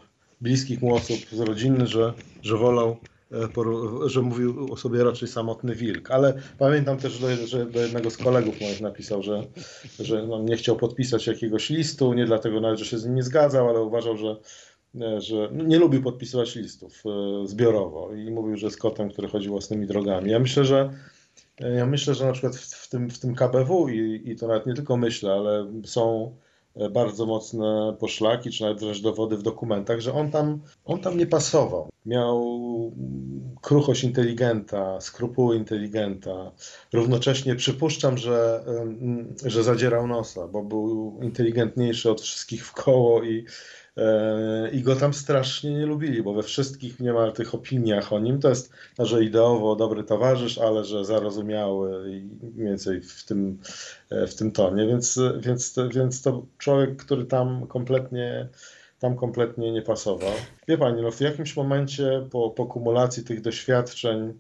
bliskich 0.41 0.83
mu 0.83 0.95
osób 0.95 1.19
z 1.33 1.41
rodziny, 1.41 1.87
że, 1.87 2.13
że 2.43 2.57
wolał, 2.57 2.97
e, 3.33 4.09
że 4.09 4.23
mówił 4.23 4.73
o 4.73 4.77
sobie 4.77 5.05
raczej 5.05 5.29
samotny 5.29 5.75
wilk. 5.75 6.11
Ale 6.11 6.43
pamiętam 6.59 6.99
też, 6.99 7.13
że, 7.45 7.67
do 7.67 7.81
jednego 7.81 8.11
z 8.11 8.17
kolegów 8.17 8.61
moich 8.61 8.81
napisał, 8.81 9.23
że, 9.23 9.43
że 10.01 10.27
no, 10.27 10.43
nie 10.43 10.57
chciał 10.57 10.77
podpisać 10.77 11.27
jakiegoś 11.27 11.71
listu, 11.71 12.15
nie 12.15 12.27
dlatego 12.27 12.61
nawet, 12.61 12.79
że 12.79 12.85
się 12.85 12.99
z 12.99 13.05
nim 13.05 13.15
nie 13.15 13.23
zgadzał, 13.23 13.69
ale 13.69 13.81
uważał, 13.81 14.17
że 14.17 14.37
że 15.19 15.51
nie 15.53 15.79
lubił 15.79 16.03
podpisywać 16.03 16.57
listów 16.57 17.03
zbiorowo 17.45 18.15
i 18.15 18.31
mówił, 18.31 18.57
że 18.57 18.67
jest 18.67 18.79
kotem, 18.79 19.11
który 19.11 19.29
chodzi 19.29 19.49
własnymi 19.49 19.87
drogami. 19.87 20.31
Ja 20.31 20.39
myślę, 20.39 20.65
że 20.65 20.91
ja 21.61 21.87
myślę, 21.87 22.15
że 22.15 22.27
na 22.27 22.33
przykład 22.33 22.57
w, 22.57 22.75
w, 22.75 22.89
tym, 22.89 23.11
w 23.11 23.19
tym 23.19 23.35
KBW 23.35 23.89
i, 23.89 24.23
i 24.31 24.37
to 24.37 24.49
nawet 24.49 24.67
nie 24.67 24.75
tylko 24.75 24.97
myślę, 24.97 25.33
ale 25.33 25.73
są 25.85 26.35
bardzo 26.91 27.27
mocne 27.27 27.97
poszlaki, 28.01 28.51
czy 28.51 28.63
nawet 28.63 28.81
wręcz 28.81 29.01
dowody 29.01 29.37
w 29.37 29.43
dokumentach, 29.43 30.01
że 30.01 30.15
on 30.15 30.31
tam, 30.31 30.61
on 30.85 31.01
tam 31.01 31.19
nie 31.19 31.27
pasował. 31.27 31.89
Miał 32.07 32.43
mm, 32.97 33.57
kruchość 33.61 34.05
inteligenta, 34.05 35.01
skrupuły 35.01 35.57
inteligenta. 35.57 36.53
Równocześnie 36.93 37.55
przypuszczam, 37.55 38.19
że, 38.19 38.65
że 39.45 39.63
zadzierał 39.63 40.07
nosa, 40.07 40.49
bo 40.49 40.63
był 40.63 41.19
inteligentniejszy 41.23 42.11
od 42.11 42.21
wszystkich 42.21 42.67
w 42.67 42.73
koło 42.73 43.23
i, 43.23 43.39
e, 43.39 43.88
i 44.73 44.83
go 44.83 44.97
tam 44.97 45.15
strasznie 45.15 45.71
nie 45.71 45.87
lubili, 45.87 46.23
bo 46.23 46.35
we 46.35 46.43
wszystkich 46.43 47.01
niemal 47.01 47.33
tych 47.33 47.55
opiniach 47.55 48.13
o 48.13 48.19
nim 48.19 48.41
to 48.41 48.49
jest, 48.49 48.73
no, 48.99 49.07
że 49.07 49.25
ideowo 49.25 49.77
dobry 49.77 50.05
towarzysz, 50.05 50.59
ale 50.59 50.85
że 50.85 51.05
zarozumiały 51.05 52.11
i 52.11 52.21
mniej 52.55 52.69
więcej 52.69 53.01
w 53.01 53.25
tym, 53.25 53.59
e, 54.11 54.27
w 54.27 54.35
tym 54.35 54.53
tonie, 54.53 54.87
więc, 54.87 55.21
więc, 55.41 55.75
więc 55.95 56.23
to 56.23 56.43
człowiek, 56.59 56.97
który 56.97 57.25
tam 57.25 57.67
kompletnie 57.67 58.49
tam 58.99 59.17
kompletnie 59.17 59.73
nie 59.73 59.83
pasował. 59.83 60.33
Wie 60.69 60.79
pani, 60.79 61.03
no 61.03 61.11
w 61.11 61.21
jakimś 61.21 61.57
momencie 61.57 62.27
po, 62.31 62.51
po 62.51 62.67
kumulacji 62.67 63.25
tych 63.25 63.41
doświadczeń 63.41 64.35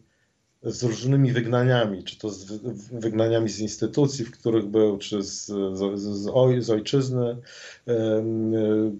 z 0.62 0.82
różnymi 0.82 1.32
wygnaniami, 1.32 2.04
czy 2.04 2.18
to 2.18 2.30
z 2.30 2.44
wy- 2.44 2.74
wygnaniami 2.92 3.48
z 3.48 3.58
instytucji, 3.60 4.24
w 4.24 4.30
których 4.30 4.66
był, 4.66 4.98
czy 4.98 5.22
z, 5.22 5.46
z, 5.46 5.98
z, 5.98 6.30
oj, 6.34 6.62
z 6.62 6.70
ojczyzny, 6.70 7.36
em, 7.86 8.52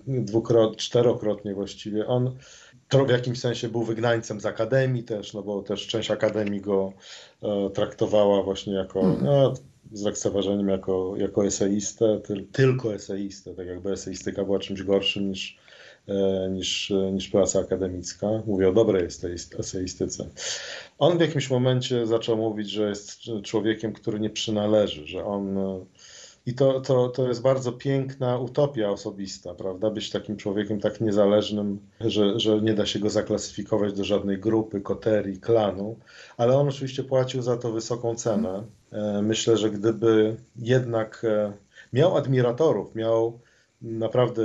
dwukrot, 0.07 0.77
czterokrotnie 0.77 1.55
właściwie, 1.55 2.07
on 2.07 2.37
to 2.89 3.05
w 3.05 3.11
jakimś 3.11 3.41
sensie 3.41 3.69
był 3.69 3.83
wygnańcem 3.83 4.41
z 4.41 4.47
akademii 4.47 5.03
też, 5.05 5.35
no 5.35 5.43
bo 5.43 5.63
też 5.63 5.87
część 5.87 6.11
akademii 6.11 6.61
go 6.61 6.93
e, 7.43 7.71
traktowała 7.71 8.43
właśnie 8.43 8.73
jako, 8.73 9.17
no, 9.23 9.55
z 9.93 10.03
lekceważeniem 10.03 10.69
jako, 10.69 11.15
jako 11.17 11.47
eseistę, 11.47 12.21
tyl, 12.21 12.47
tylko 12.53 12.95
eseistę, 12.95 13.55
tak 13.55 13.67
jakby 13.67 13.93
eseistyka 13.93 14.45
była 14.45 14.59
czymś 14.59 14.83
gorszym 14.83 15.31
niż, 15.31 15.57
e, 15.57 15.68
niż, 16.51 16.93
niż 17.13 17.29
praca 17.29 17.61
akademicka. 17.61 18.27
Mówię 18.47 18.69
o 18.69 18.73
dobrej 18.73 19.07
eseist- 19.07 19.61
eseistyce. 19.61 20.29
On 20.99 21.19
w 21.19 21.21
jakimś 21.21 21.51
momencie 21.51 22.07
zaczął 22.07 22.37
mówić, 22.37 22.71
że 22.71 22.89
jest 22.89 23.21
człowiekiem, 23.43 23.93
który 23.93 24.21
nie 24.21 24.31
przynależy, 24.31 25.07
że 25.07 25.25
on. 25.25 25.59
e, 25.59 25.85
I 26.47 26.55
to, 26.55 26.81
to, 26.81 27.09
to 27.09 27.29
jest 27.29 27.43
bardzo 27.43 27.73
piękna 27.73 28.39
utopia 28.39 28.91
osobista, 28.91 29.55
prawda? 29.55 29.91
Być 29.91 30.11
takim 30.11 30.37
człowiekiem 30.37 30.81
tak 30.81 31.01
niezależnym, 31.01 31.79
że, 32.01 32.41
że 32.41 32.61
nie 32.63 32.75
da 32.75 32.87
się 32.87 32.99
go 32.99 33.11
zaklasyfikować 33.11 33.93
do 33.93 34.05
żadnej 34.05 34.39
grupy, 34.39 34.81
koterii, 34.81 35.41
klanu, 35.41 35.97
ale 36.37 36.57
on 36.57 36.69
oczywiście 36.69 37.05
płacił 37.05 37.43
za 37.43 37.57
to 37.57 37.73
wysoką 37.73 38.15
cenę. 38.15 38.63
E, 38.93 39.23
Myślę, 39.23 39.57
że 39.57 39.71
gdyby 39.71 40.37
jednak 40.57 41.25
e, 41.25 41.53
miał 41.93 42.17
admiratorów, 42.17 42.95
miał 42.95 43.39
naprawdę 43.83 44.43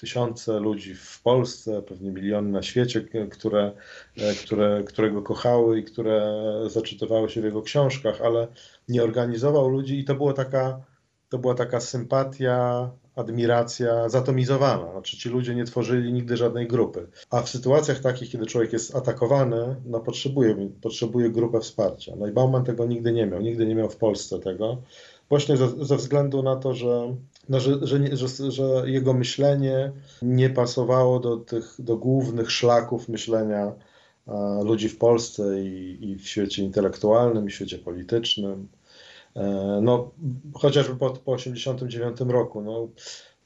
tysiące 0.00 0.60
ludzi 0.60 0.94
w 0.94 1.20
Polsce, 1.22 1.82
pewnie 1.82 2.10
miliony 2.10 2.50
na 2.50 2.62
świecie, 2.62 3.08
które, 3.30 3.72
e, 4.18 4.34
które, 4.34 4.82
które 4.86 5.10
go 5.10 5.22
kochały 5.22 5.78
i 5.78 5.84
które 5.84 6.44
zaczytywały 6.66 7.30
się 7.30 7.40
w 7.40 7.44
jego 7.44 7.62
książkach, 7.62 8.20
ale 8.20 8.48
nie 8.88 9.02
organizował 9.02 9.68
ludzi 9.68 9.98
i 9.98 10.04
to 10.04 10.14
była 10.14 10.32
taka, 10.32 10.80
to 11.28 11.38
była 11.38 11.54
taka 11.54 11.80
sympatia, 11.80 12.90
admiracja 13.16 14.08
zatomizowana. 14.08 14.92
Znaczy 14.92 15.16
ci 15.16 15.28
ludzie 15.28 15.54
nie 15.54 15.64
tworzyli 15.64 16.12
nigdy 16.12 16.36
żadnej 16.36 16.66
grupy. 16.66 17.06
A 17.30 17.42
w 17.42 17.48
sytuacjach 17.48 18.00
takich, 18.00 18.30
kiedy 18.30 18.46
człowiek 18.46 18.72
jest 18.72 18.96
atakowany, 18.96 19.76
no 19.84 20.00
potrzebuje, 20.00 20.70
potrzebuje 20.82 21.30
grupę 21.30 21.60
wsparcia. 21.60 22.12
No 22.16 22.26
i 22.26 22.32
Bauman 22.32 22.64
tego 22.64 22.86
nigdy 22.86 23.12
nie 23.12 23.26
miał, 23.26 23.40
nigdy 23.40 23.66
nie 23.66 23.74
miał 23.74 23.90
w 23.90 23.96
Polsce 23.96 24.38
tego. 24.38 24.82
Właśnie 25.28 25.56
ze, 25.56 25.84
ze 25.84 25.96
względu 25.96 26.42
na 26.42 26.56
to, 26.56 26.74
że, 26.74 27.16
no, 27.48 27.60
że, 27.60 27.86
że, 27.86 28.16
że, 28.16 28.50
że 28.50 28.82
jego 28.84 29.12
myślenie 29.12 29.92
nie 30.22 30.50
pasowało 30.50 31.20
do 31.20 31.36
tych 31.36 31.74
do 31.78 31.96
głównych 31.96 32.50
szlaków 32.50 33.08
myślenia 33.08 33.72
e, 34.28 34.64
ludzi 34.64 34.88
w 34.88 34.98
Polsce 34.98 35.62
i, 35.62 35.98
i 36.10 36.16
w 36.16 36.28
świecie 36.28 36.62
intelektualnym, 36.62 37.46
i 37.46 37.50
w 37.50 37.54
świecie 37.54 37.78
politycznym. 37.78 38.68
E, 39.36 39.80
No, 39.82 40.10
chociażby 40.54 40.96
po, 40.96 41.10
po 41.10 41.32
89 41.32 42.20
roku. 42.20 42.62
No, 42.62 42.88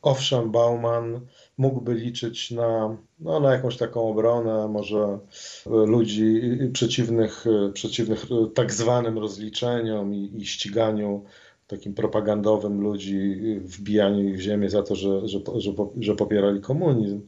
owszem, 0.02 0.50
Bauman 0.50 1.20
mógłby 1.58 1.94
liczyć 1.94 2.50
na, 2.50 2.96
no, 3.18 3.40
na 3.40 3.52
jakąś 3.52 3.76
taką 3.76 4.10
obronę, 4.10 4.68
może 4.68 5.18
e, 5.66 5.70
ludzi 5.70 6.40
przeciwnych, 6.72 7.44
e, 7.46 7.72
przeciwnych 7.72 8.24
e, 8.24 8.50
tak 8.54 8.72
zwanym 8.72 9.18
rozliczeniom 9.18 10.14
i, 10.14 10.32
i 10.36 10.46
ściganiu 10.46 11.24
takim 11.66 11.94
propagandowym 11.94 12.80
ludzi, 12.80 13.40
wbijaniu 13.60 14.28
ich 14.28 14.36
w 14.36 14.40
ziemię 14.40 14.70
za 14.70 14.82
to, 14.82 14.96
że, 14.96 15.28
że, 15.28 15.38
że, 15.56 15.70
że 16.00 16.14
popierali 16.14 16.60
komunizm 16.60 17.20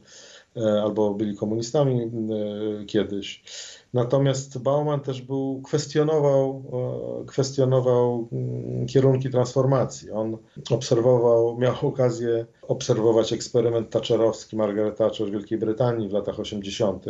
e, 0.57 0.81
albo 0.81 1.13
byli 1.13 1.37
komunistami 1.37 2.01
e, 2.01 2.85
kiedyś. 2.85 3.43
Natomiast 3.93 4.61
Bauman 4.61 4.99
też 4.99 5.21
był, 5.21 5.61
kwestionował, 5.61 6.63
e, 7.21 7.25
kwestionował 7.25 8.27
mm, 8.31 8.87
kierunki 8.87 9.29
transformacji. 9.29 10.11
On 10.11 10.37
obserwował, 10.71 11.57
miał 11.57 11.75
okazję 11.81 12.45
obserwować 12.61 13.33
eksperyment 13.33 13.89
thatcherowski 13.89 14.55
Margaret 14.55 14.97
Thatcher 14.97 15.27
w 15.27 15.31
Wielkiej 15.31 15.57
Brytanii 15.57 16.09
w 16.09 16.13
latach 16.13 16.39
80. 16.39 17.05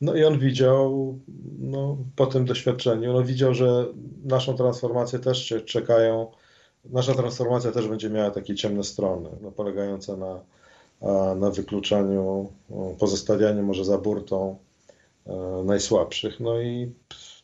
No 0.00 0.14
i 0.14 0.24
on 0.24 0.38
widział, 0.38 1.18
no, 1.58 1.96
po 2.16 2.26
tym 2.26 2.44
doświadczeniu, 2.44 3.12
no, 3.12 3.22
widział, 3.22 3.54
że 3.54 3.86
naszą 4.24 4.54
transformację 4.54 5.18
też 5.18 5.54
czekają, 5.66 6.30
nasza 6.90 7.14
transformacja 7.14 7.72
też 7.72 7.88
będzie 7.88 8.10
miała 8.10 8.30
takie 8.30 8.54
ciemne 8.54 8.84
strony, 8.84 9.30
no, 9.40 9.50
polegające 9.50 10.16
na, 10.16 10.40
na 11.34 11.50
wykluczaniu, 11.50 12.52
pozostawianiu 12.98 13.62
może 13.62 13.84
za 13.84 13.98
burtą 13.98 14.56
e, 15.26 15.62
najsłabszych. 15.64 16.40
No 16.40 16.60
i 16.60 16.92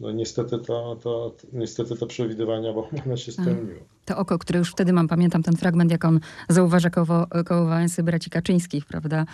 no 0.00 0.12
niestety, 0.12 0.58
to, 0.58 0.96
to, 1.02 1.34
niestety 1.52 1.96
te 1.96 2.06
przewidywania 2.06 2.72
Baumana 2.72 3.16
się 3.16 3.32
spełniły. 3.32 3.80
To 4.10 4.16
oko, 4.16 4.38
które 4.38 4.58
już 4.58 4.70
wtedy 4.70 4.92
mam, 4.92 5.08
pamiętam 5.08 5.42
ten 5.42 5.56
fragment, 5.56 5.90
jak 5.90 6.04
on 6.04 6.20
zauważa 6.48 6.90
koło, 6.90 7.26
koło 7.46 7.66
Wałęsy 7.66 8.02
braci 8.02 8.30
Kaczyńskich, 8.30 8.84
prawda? 8.84 9.26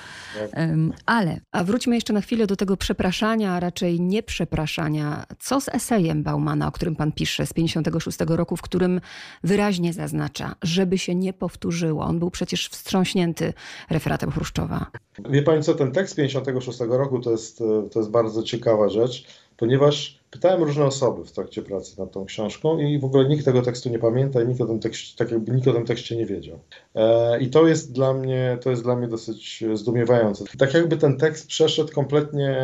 Em, 0.52 0.92
ale, 1.06 1.40
a 1.52 1.64
wróćmy 1.64 1.94
jeszcze 1.94 2.12
na 2.12 2.20
chwilę 2.20 2.46
do 2.46 2.56
tego 2.56 2.76
przepraszania, 2.76 3.52
a 3.52 3.60
raczej 3.60 4.00
nieprzepraszania. 4.00 5.24
Co 5.38 5.60
z 5.60 5.68
esejem 5.68 6.22
Baumana, 6.22 6.68
o 6.68 6.72
którym 6.72 6.96
pan 6.96 7.12
pisze 7.12 7.46
z 7.46 7.52
56 7.52 8.18
roku, 8.28 8.56
w 8.56 8.62
którym 8.62 9.00
wyraźnie 9.44 9.92
zaznacza, 9.92 10.54
żeby 10.62 10.98
się 10.98 11.14
nie 11.14 11.32
powtórzyło. 11.32 12.04
On 12.04 12.18
był 12.18 12.30
przecież 12.30 12.68
wstrząśnięty 12.68 13.52
referatem 13.90 14.30
Chruszczowa. 14.30 14.86
Wie 15.30 15.42
Pani 15.42 15.62
co, 15.62 15.74
ten 15.74 15.92
tekst 15.92 16.16
56 16.16 16.78
roku 16.88 17.20
to 17.20 17.30
jest, 17.30 17.60
e, 17.60 17.88
to 17.90 17.98
jest 17.98 18.10
bardzo 18.10 18.42
ciekawa 18.42 18.88
rzecz, 18.88 19.26
ponieważ 19.56 20.20
pytałem 20.30 20.62
różne 20.62 20.84
osoby 20.84 21.24
w 21.24 21.32
trakcie 21.32 21.62
pracy 21.62 21.98
nad 21.98 22.12
tą 22.12 22.24
książką 22.24 22.78
i 22.78 22.98
w 22.98 23.04
ogóle 23.04 23.28
nikt 23.28 23.44
tego 23.44 23.62
tekstu 23.62 23.88
nie 23.88 23.98
pamięta 23.98 24.42
i 24.42 24.48
nikt 24.48 24.60
o 24.60 24.66
tym 24.66 24.80
tekście, 24.80 25.16
tak 25.16 25.30
jakby 25.30 25.52
nikt 25.52 25.68
o 25.68 25.72
tym 25.72 25.86
tekście 25.86 26.16
nie 26.16 26.26
wiedział. 26.26 26.58
E, 26.94 27.40
I 27.40 27.50
to 27.50 27.68
jest 27.68 27.92
dla 27.92 28.14
mnie, 28.14 28.58
to 28.60 28.70
jest 28.70 28.82
dla 28.82 28.96
mnie 28.96 29.08
dosyć 29.08 29.64
zdumiewające. 29.74 30.44
Tak 30.58 30.74
jakby 30.74 30.96
ten 30.96 31.16
tekst 31.16 31.46
przeszedł 31.46 31.92
kompletnie, 31.92 32.56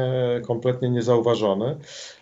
kompletnie 0.47 0.91
niezauważony, 0.91 1.77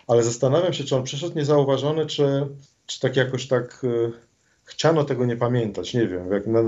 ale 0.07 0.23
zastanawiam 0.23 0.73
się, 0.73 0.83
czy 0.83 0.95
on 0.95 1.03
przeszedł 1.03 1.37
niezauważony, 1.37 2.05
czy, 2.05 2.47
czy 2.85 2.99
tak 2.99 3.15
jakoś 3.15 3.47
tak 3.47 3.81
e, 3.83 4.11
chciano 4.71 5.03
tego 5.03 5.25
nie 5.25 5.37
pamiętać, 5.37 5.93
nie 5.93 6.07
wiem, 6.07 6.31
jak 6.31 6.47
na, 6.47 6.61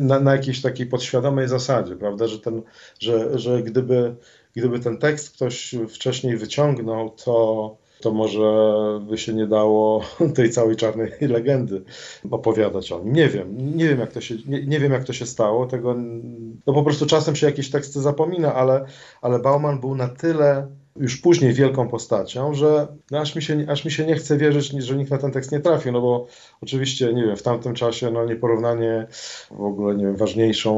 na, 0.00 0.20
na 0.20 0.32
jakiejś 0.32 0.62
takiej 0.62 0.86
podświadomej 0.86 1.48
zasadzie, 1.48 1.96
prawda, 1.96 2.26
że, 2.26 2.38
ten, 2.38 2.62
że, 2.98 3.38
że 3.38 3.62
gdyby, 3.62 4.16
gdyby 4.56 4.80
ten 4.80 4.98
tekst 4.98 5.36
ktoś 5.36 5.74
wcześniej 5.88 6.36
wyciągnął, 6.36 7.10
to, 7.10 7.76
to 8.00 8.12
może 8.12 8.70
by 9.08 9.18
się 9.18 9.34
nie 9.34 9.46
dało 9.46 10.02
tej 10.36 10.50
całej 10.50 10.76
czarnej 10.76 11.12
legendy 11.20 11.82
opowiadać 12.30 12.92
o 12.92 13.04
nim. 13.04 13.12
Nie 13.12 13.28
wiem, 13.28 13.76
nie 13.76 13.88
wiem 13.88 14.00
jak 14.00 14.12
to 14.12 14.20
się, 14.20 14.34
nie, 14.46 14.66
nie 14.66 14.80
wiem 14.80 14.92
jak 14.92 15.04
to 15.04 15.12
się 15.12 15.26
stało, 15.26 15.66
tego, 15.66 15.94
no 16.66 16.72
po 16.72 16.82
prostu 16.82 17.06
czasem 17.06 17.36
się 17.36 17.46
jakieś 17.46 17.70
teksty 17.70 18.00
zapomina, 18.00 18.54
ale, 18.54 18.84
ale 19.22 19.38
Bauman 19.38 19.80
był 19.80 19.94
na 19.94 20.08
tyle 20.08 20.66
już 21.00 21.16
później 21.16 21.52
wielką 21.52 21.88
postacią, 21.88 22.54
że 22.54 22.86
no 23.10 23.18
aż, 23.18 23.34
mi 23.34 23.42
się, 23.42 23.66
aż 23.68 23.84
mi 23.84 23.90
się 23.90 24.06
nie 24.06 24.14
chce 24.14 24.36
wierzyć, 24.36 24.84
że 24.84 24.96
nikt 24.96 25.10
na 25.10 25.18
ten 25.18 25.32
tekst 25.32 25.52
nie 25.52 25.60
trafił, 25.60 25.92
no 25.92 26.00
bo 26.00 26.26
oczywiście, 26.60 27.14
nie 27.14 27.26
wiem, 27.26 27.36
w 27.36 27.42
tamtym 27.42 27.74
czasie, 27.74 28.10
no 28.10 28.24
nieporównanie 28.24 29.06
w 29.50 29.60
ogóle, 29.64 29.94
nie 29.94 30.04
wiem, 30.04 30.16
ważniejszą 30.16 30.72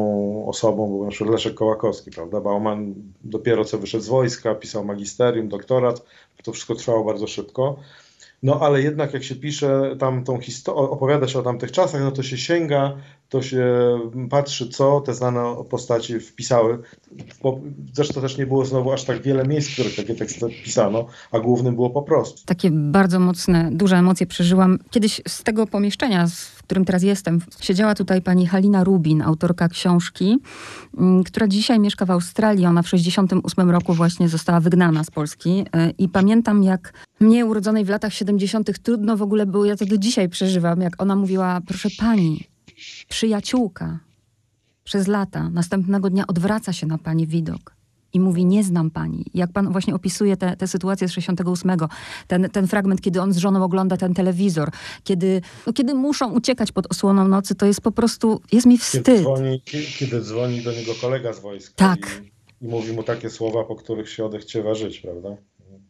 osobą 0.48 0.86
był 0.86 1.04
na 1.04 1.10
przykład 1.10 1.30
Leszek 1.30 1.54
Kołakowski, 1.54 2.10
prawda, 2.10 2.40
Bauman 2.40 2.94
dopiero 3.24 3.64
co 3.64 3.78
wyszedł 3.78 4.04
z 4.04 4.08
wojska, 4.08 4.54
pisał 4.54 4.84
magisterium, 4.84 5.48
doktorat, 5.48 6.02
to 6.42 6.52
wszystko 6.52 6.74
trwało 6.74 7.04
bardzo 7.04 7.26
szybko. 7.26 7.76
No 8.42 8.60
ale 8.60 8.82
jednak 8.82 9.14
jak 9.14 9.24
się 9.24 9.34
pisze 9.34 9.96
tam 9.98 10.24
tą 10.24 10.40
historię, 10.40 10.90
opowiada 10.90 11.28
się 11.28 11.38
o 11.38 11.42
tamtych 11.42 11.72
czasach, 11.72 12.00
no 12.00 12.10
to 12.10 12.22
się 12.22 12.38
sięga, 12.38 12.96
to 13.28 13.42
się 13.42 13.66
patrzy, 14.30 14.68
co 14.68 15.00
te 15.00 15.14
znane 15.14 15.56
postaci 15.70 16.20
wpisały. 16.20 16.78
Zresztą 17.92 18.20
też 18.20 18.38
nie 18.38 18.46
było 18.46 18.64
znowu 18.64 18.92
aż 18.92 19.04
tak 19.04 19.22
wiele 19.22 19.44
miejsc, 19.44 19.70
w 19.70 19.72
których 19.72 19.96
takie 19.96 20.14
teksty 20.14 20.46
pisano, 20.64 21.06
a 21.32 21.38
głównym 21.38 21.74
było 21.74 21.90
po 21.90 22.02
prostu. 22.02 22.46
Takie 22.46 22.70
bardzo 22.70 23.20
mocne, 23.20 23.70
duże 23.72 23.96
emocje 23.96 24.26
przeżyłam. 24.26 24.78
Kiedyś 24.90 25.20
z 25.28 25.42
tego 25.42 25.66
pomieszczenia, 25.66 26.26
w 26.26 26.62
którym 26.62 26.84
teraz 26.84 27.02
jestem, 27.02 27.40
siedziała 27.60 27.94
tutaj 27.94 28.22
pani 28.22 28.46
Halina 28.46 28.84
Rubin, 28.84 29.22
autorka 29.22 29.68
książki, 29.68 30.38
mm, 30.98 31.24
która 31.24 31.48
dzisiaj 31.48 31.80
mieszka 31.80 32.06
w 32.06 32.10
Australii. 32.10 32.66
Ona 32.66 32.82
w 32.82 32.88
68 32.88 33.70
roku 33.70 33.94
właśnie 33.94 34.28
została 34.28 34.60
wygnana 34.60 35.04
z 35.04 35.10
Polski. 35.10 35.60
Y, 35.60 35.94
I 35.98 36.08
pamiętam, 36.08 36.62
jak 36.62 36.92
mnie 37.20 37.46
urodzonej 37.46 37.84
w 37.84 37.88
latach 37.88 38.14
70. 38.14 38.78
trudno 38.78 39.16
w 39.16 39.22
ogóle 39.22 39.46
było, 39.46 39.64
ja 39.64 39.76
to 39.76 39.86
do 39.86 39.98
dzisiaj 39.98 40.28
przeżywam, 40.28 40.80
jak 40.80 41.02
ona 41.02 41.16
mówiła, 41.16 41.60
proszę 41.66 41.88
pani, 41.98 42.44
przyjaciółka 43.08 43.98
przez 44.84 45.06
lata, 45.06 45.50
następnego 45.50 46.10
dnia 46.10 46.26
odwraca 46.26 46.72
się 46.72 46.86
na 46.86 46.98
pani 46.98 47.26
widok 47.26 47.78
i 48.12 48.20
mówi, 48.20 48.44
nie 48.44 48.64
znam 48.64 48.90
pani. 48.90 49.24
Jak 49.34 49.52
pan 49.52 49.72
właśnie 49.72 49.94
opisuje 49.94 50.36
tę 50.36 50.66
sytuację 50.66 51.08
z 51.08 51.12
68, 51.12 51.76
ten, 52.26 52.50
ten 52.50 52.66
fragment, 52.66 53.00
kiedy 53.00 53.20
on 53.20 53.32
z 53.32 53.36
żoną 53.36 53.64
ogląda 53.64 53.96
ten 53.96 54.14
telewizor, 54.14 54.70
kiedy, 55.04 55.42
no, 55.66 55.72
kiedy 55.72 55.94
muszą 55.94 56.32
uciekać 56.32 56.72
pod 56.72 56.86
osłoną 56.90 57.28
nocy, 57.28 57.54
to 57.54 57.66
jest 57.66 57.80
po 57.80 57.92
prostu, 57.92 58.40
jest 58.52 58.66
mi 58.66 58.78
wstyd. 58.78 59.06
Kiedy 59.06 59.20
dzwoni, 59.20 59.62
kiedy 59.98 60.20
dzwoni 60.20 60.62
do 60.62 60.72
niego 60.72 60.94
kolega 61.00 61.32
z 61.32 61.40
wojska 61.40 61.74
tak. 61.76 62.22
i, 62.60 62.64
i 62.64 62.68
mówi 62.68 62.92
mu 62.92 63.02
takie 63.02 63.30
słowa, 63.30 63.64
po 63.64 63.76
których 63.76 64.10
się 64.10 64.24
odechciewa 64.24 64.74
żyć, 64.74 65.00
prawda? 65.00 65.36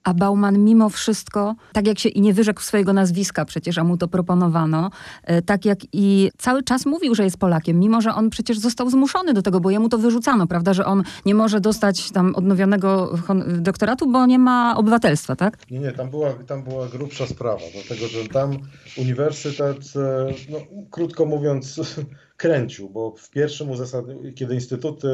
A 0.04 0.14
Bauman 0.14 0.58
mimo 0.58 0.88
wszystko, 0.88 1.54
tak 1.72 1.86
jak 1.86 1.98
się 1.98 2.08
i 2.08 2.20
nie 2.20 2.34
wyrzekł 2.34 2.62
swojego 2.62 2.92
nazwiska 2.92 3.44
przecież, 3.44 3.78
a 3.78 3.84
mu 3.84 3.96
to 3.96 4.08
proponowano, 4.08 4.90
e, 5.24 5.42
tak 5.42 5.64
jak 5.64 5.78
i 5.92 6.30
cały 6.38 6.62
czas 6.62 6.86
mówił, 6.86 7.14
że 7.14 7.24
jest 7.24 7.38
Polakiem, 7.38 7.78
mimo 7.78 8.00
że 8.00 8.14
on 8.14 8.30
przecież 8.30 8.58
został 8.58 8.90
zmuszony 8.90 9.34
do 9.34 9.42
tego, 9.42 9.60
bo 9.60 9.70
jemu 9.70 9.88
to 9.88 9.98
wyrzucano, 9.98 10.46
prawda, 10.46 10.74
że 10.74 10.84
on 10.84 11.02
nie 11.26 11.34
może 11.34 11.60
dostać 11.60 12.10
tam 12.10 12.34
odnowionego 12.34 13.18
doktoratu, 13.58 14.12
bo 14.12 14.26
nie 14.26 14.38
ma 14.38 14.76
obywatelstwa, 14.76 15.36
tak? 15.36 15.58
Nie, 15.70 15.78
nie, 15.78 15.92
tam 15.92 16.10
była, 16.10 16.32
tam 16.32 16.62
była 16.62 16.88
grubsza 16.88 17.26
sprawa, 17.26 17.62
dlatego 17.72 18.08
że 18.08 18.28
tam 18.28 18.58
uniwersytet, 18.96 19.92
e, 19.96 20.34
no, 20.50 20.58
krótko 20.90 21.26
mówiąc, 21.26 21.80
kręcił, 22.36 22.90
bo 22.90 23.14
w 23.16 23.30
pierwszym 23.30 23.70
uzasadnieniu, 23.70 24.32
kiedy 24.34 24.54
instytuty 24.54 25.08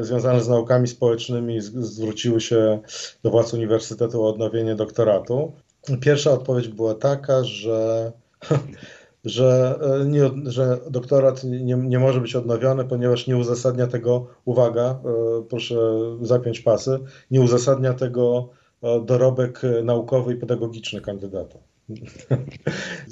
związane 0.00 0.40
z 0.40 0.48
naukami 0.48 0.88
społecznymi 0.88 1.60
zwróciły 1.60 2.40
się 2.40 2.80
do 3.22 3.30
władz 3.30 3.54
uniwersytetu 3.54 4.22
o 4.22 4.28
odnowienie 4.28 4.74
doktoratu. 4.74 5.52
Pierwsza 6.00 6.30
odpowiedź 6.30 6.68
była 6.68 6.94
taka, 6.94 7.44
że, 7.44 8.12
że, 9.24 9.78
e, 9.82 10.04
nie, 10.04 10.30
że 10.44 10.78
doktorat 10.90 11.44
nie, 11.44 11.74
nie 11.74 11.98
może 11.98 12.20
być 12.20 12.36
odnowiony, 12.36 12.84
ponieważ 12.84 13.26
nie 13.26 13.36
uzasadnia 13.36 13.86
tego, 13.86 14.26
uwaga, 14.44 14.82
e, 15.04 15.42
proszę 15.48 15.76
zapiąć 16.20 16.60
pasy, 16.60 16.98
nie 17.30 17.40
uzasadnia 17.40 17.94
tego 17.94 18.48
dorobek 19.04 19.60
naukowy 19.84 20.32
i 20.34 20.36
pedagogiczny 20.36 21.00
kandydata. 21.00 21.58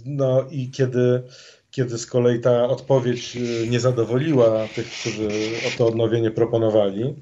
No 0.07 0.45
i 0.51 0.71
kiedy 0.71 1.23
kiedy 1.71 1.99
z 1.99 2.07
kolei 2.07 2.41
ta 2.41 2.69
odpowiedź 2.69 3.37
y, 3.37 3.69
nie 3.69 3.81
zadowoliła 3.81 4.67
tych, 4.75 4.91
którzy 4.91 5.29
o 5.69 5.79
to 5.79 5.87
odnowienie 5.87 6.31
proponowali, 6.31 7.15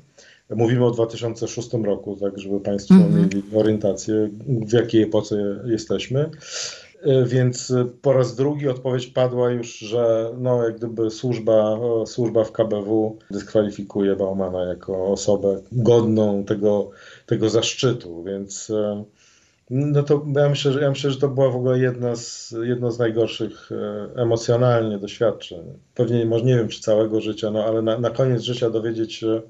mówimy 0.50 0.84
o 0.84 0.90
2006 0.90 1.72
roku, 1.84 2.16
tak 2.16 2.38
żeby 2.38 2.60
Państwo 2.60 2.94
-hmm. 2.94 3.16
mieli 3.16 3.42
orientację, 3.54 4.30
w 4.66 4.72
jakiej 4.72 5.02
epoce 5.02 5.60
jesteśmy. 5.66 6.30
Y, 7.06 7.26
więc 7.26 7.72
po 8.02 8.12
raz 8.12 8.36
drugi 8.36 8.68
odpowiedź 8.68 9.06
padła 9.06 9.50
już, 9.50 9.78
że 9.78 10.32
no, 10.38 10.64
jak 10.64 10.76
gdyby 10.76 11.10
służba, 11.10 11.78
służba 12.06 12.44
w 12.44 12.52
KBW 12.52 13.18
dyskwalifikuje 13.30 14.16
Baumana 14.16 14.64
jako 14.64 15.06
osobę 15.06 15.60
godną 15.72 16.44
tego, 16.44 16.90
tego 17.26 17.48
zaszczytu, 17.48 18.22
więc 18.22 18.70
y, 18.70 19.04
no 19.70 20.02
to 20.02 20.26
ja 20.36 20.48
myślę, 20.48 20.72
że, 20.72 20.80
ja 20.80 20.90
myślę, 20.90 21.10
że 21.10 21.18
to 21.18 21.28
była 21.28 21.50
w 21.50 21.56
ogóle 21.56 21.78
jedna 21.78 22.16
z, 22.16 22.54
jedno 22.62 22.92
z 22.92 22.98
najgorszych 22.98 23.70
e, 23.72 24.20
emocjonalnie 24.22 24.98
doświadczeń. 24.98 25.62
Pewnie, 25.94 26.26
może 26.26 26.44
nie 26.44 26.56
wiem, 26.56 26.68
czy 26.68 26.80
całego 26.80 27.20
życia, 27.20 27.50
no 27.50 27.64
ale 27.64 27.82
na, 27.82 27.98
na 27.98 28.10
koniec 28.10 28.42
życia 28.42 28.70
dowiedzieć 28.70 29.14
się, 29.14 29.42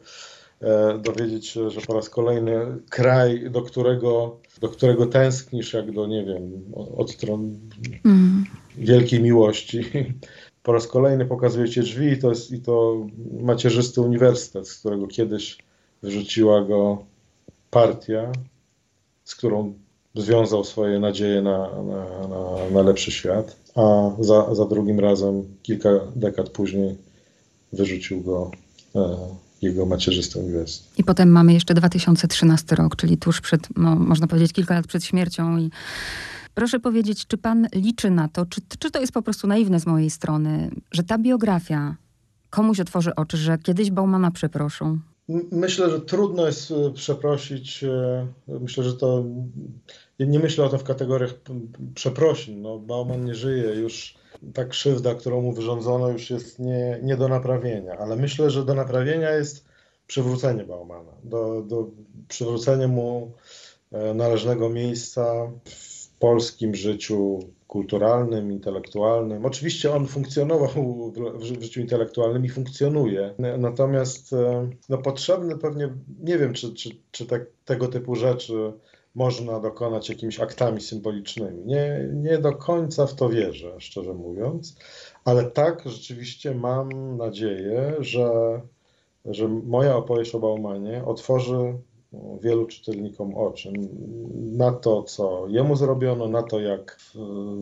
e, 0.61 0.99
dowiedzieć 0.99 1.47
się, 1.47 1.71
że 1.71 1.81
po 1.81 1.95
raz 1.95 2.11
kolejny 2.11 2.53
kraj, 2.91 3.51
do 3.51 3.63
którego, 3.63 4.41
do 4.61 4.69
którego 4.69 5.07
tęsknisz, 5.07 5.73
jak 5.73 5.93
do, 5.93 6.07
nie 6.07 6.25
wiem, 6.25 6.63
od 6.97 7.11
stron 7.11 7.59
mm. 8.05 8.45
wielkiej 8.77 9.23
miłości, 9.23 9.85
po 10.63 10.73
raz 10.73 10.87
kolejny 10.87 11.27
pokazuje 11.27 11.69
ci 11.69 11.81
drzwi 11.81 12.07
i 12.07 12.19
to, 12.19 12.29
jest, 12.29 12.53
i 12.53 12.61
to 12.61 13.07
macierzysty 13.41 14.01
uniwersytet, 14.01 14.69
z 14.69 14.79
którego 14.79 15.07
kiedyś 15.07 15.59
wyrzuciła 16.03 16.65
go 16.65 17.05
partia, 17.71 18.33
z 19.25 19.35
którą 19.35 19.75
związał 20.15 20.65
swoje 20.65 20.99
nadzieje 20.99 21.43
na, 21.43 21.59
na, 21.83 22.29
na, 22.29 22.71
na 22.71 22.83
lepszy 22.83 23.11
świat, 23.11 23.57
a 23.75 24.11
za, 24.21 24.55
za 24.55 24.65
drugim 24.65 25.01
razem, 25.01 25.45
kilka 25.63 25.91
dekad 26.17 26.49
później, 26.49 26.97
wyrzucił 27.73 28.21
go 28.21 28.51
e, 28.95 29.17
jego 29.63 29.87
macierzysty 29.87 30.39
uniwersytet. 30.39 30.99
I 30.99 31.05
potem 31.05 31.31
mamy 31.31 31.53
jeszcze 31.53 31.75
2013 31.75 32.77
rok, 32.77 32.97
czyli 32.97 33.17
tuż 33.17 33.41
przed, 33.41 33.69
no, 33.77 33.97
można 33.97 34.27
powiedzieć, 34.27 34.53
kilka 34.53 34.75
lat 34.75 34.87
przed 34.87 35.05
śmiercią. 35.05 35.59
I 35.59 35.71
proszę 36.55 36.81
powiedzieć, 36.81 37.27
czy 37.27 37.39
pan 37.39 37.67
liczy 37.75 38.11
na 38.11 38.29
to, 38.29 38.47
czy, 38.47 38.61
czy 38.79 38.91
to 38.91 39.01
jest 39.01 39.13
po 39.13 39.23
prostu 39.23 39.47
naiwne 39.47 39.81
z 39.81 39.87
mojej 39.87 40.11
strony, 40.11 40.71
że 40.91 41.03
ta 41.03 41.19
biografia 41.19 41.97
komuś 42.51 42.81
otworzy 42.81 43.15
oczy, 43.15 43.37
że 43.37 43.59
kiedyś 43.59 43.91
Baumana 43.91 44.31
przeproszą? 44.31 44.99
Myślę, 45.51 45.91
że 45.91 46.01
trudno 46.01 46.47
jest 46.47 46.71
e, 46.71 46.93
przeprosić. 46.93 47.85
E, 47.85 48.27
myślę, 48.49 48.85
że 48.85 48.97
to. 48.97 49.25
Nie 50.21 50.39
myślę 50.39 50.65
o 50.65 50.69
tym 50.69 50.79
w 50.79 50.85
kategoriach 50.85 51.35
przeprosin. 51.95 52.63
No, 52.63 52.79
Bauman 52.79 53.25
nie 53.25 53.35
żyje 53.35 53.75
już. 53.75 54.15
Ta 54.55 54.65
krzywda, 54.65 55.15
którą 55.15 55.43
mu 55.43 55.53
wyrządzono, 55.53 56.09
już 56.09 56.31
jest 56.31 56.59
nie, 56.59 57.01
nie 57.03 57.17
do 57.17 57.29
naprawienia. 57.29 57.99
Ale 57.99 58.17
myślę, 58.17 58.51
że 58.51 58.65
do 58.65 58.75
naprawienia 58.75 59.31
jest 59.31 59.65
przywrócenie 60.07 60.65
Baumana. 60.65 61.13
Do, 61.25 61.63
do 61.63 61.91
przywrócenie 62.29 62.89
mu 62.89 63.33
e, 63.93 64.15
należnego 64.15 64.69
miejsca 64.69 65.53
w 65.65 65.98
polskim 66.19 66.75
życiu 66.75 67.41
kulturalnym, 67.69 68.53
intelektualnym. 68.53 69.47
Oczywiście 69.47 69.95
on 69.95 70.07
funkcjonował 70.07 71.13
w 71.35 71.43
życiu 71.43 71.81
intelektualnym 71.81 72.45
i 72.45 72.49
funkcjonuje, 72.49 73.35
natomiast 73.59 74.33
e, 74.33 74.71
no, 74.89 74.99
potrzebne 74.99 75.59
pewnie, 75.59 75.95
nie 76.21 76.39
wiem, 76.39 76.53
czy, 76.53 76.75
czy, 76.75 76.91
czy 77.11 77.27
te, 77.27 77.47
tego 77.65 77.89
typu 77.89 78.15
rzeczy 78.15 78.73
można 79.15 79.61
dokonać 79.61 80.09
jakimiś 80.09 80.41
aktami 80.41 80.81
symbolicznymi. 80.81 81.67
Nie, 81.67 82.09
nie 82.13 82.39
do 82.39 82.53
końca 82.53 83.07
w 83.07 83.15
to 83.15 83.29
wierzę, 83.29 83.75
szczerze 83.79 84.15
mówiąc, 84.15 84.77
ale 85.25 85.45
tak 85.45 85.83
rzeczywiście 85.87 86.55
mam 86.55 87.17
nadzieję, 87.17 87.95
że, 88.01 88.31
że 89.25 89.49
moja 89.49 89.97
opowieść 89.97 90.35
o 90.35 90.41
Baumanie 90.41 91.05
otworzy 91.05 91.79
wielu 92.43 92.67
czytelnikom 92.67 93.35
oczy 93.35 93.73
na 94.35 94.73
to, 94.73 95.03
co 95.03 95.49
jemu 95.49 95.77
zrobiono, 95.77 96.29
na 96.29 96.43
to, 96.43 96.61
jak 96.61 96.99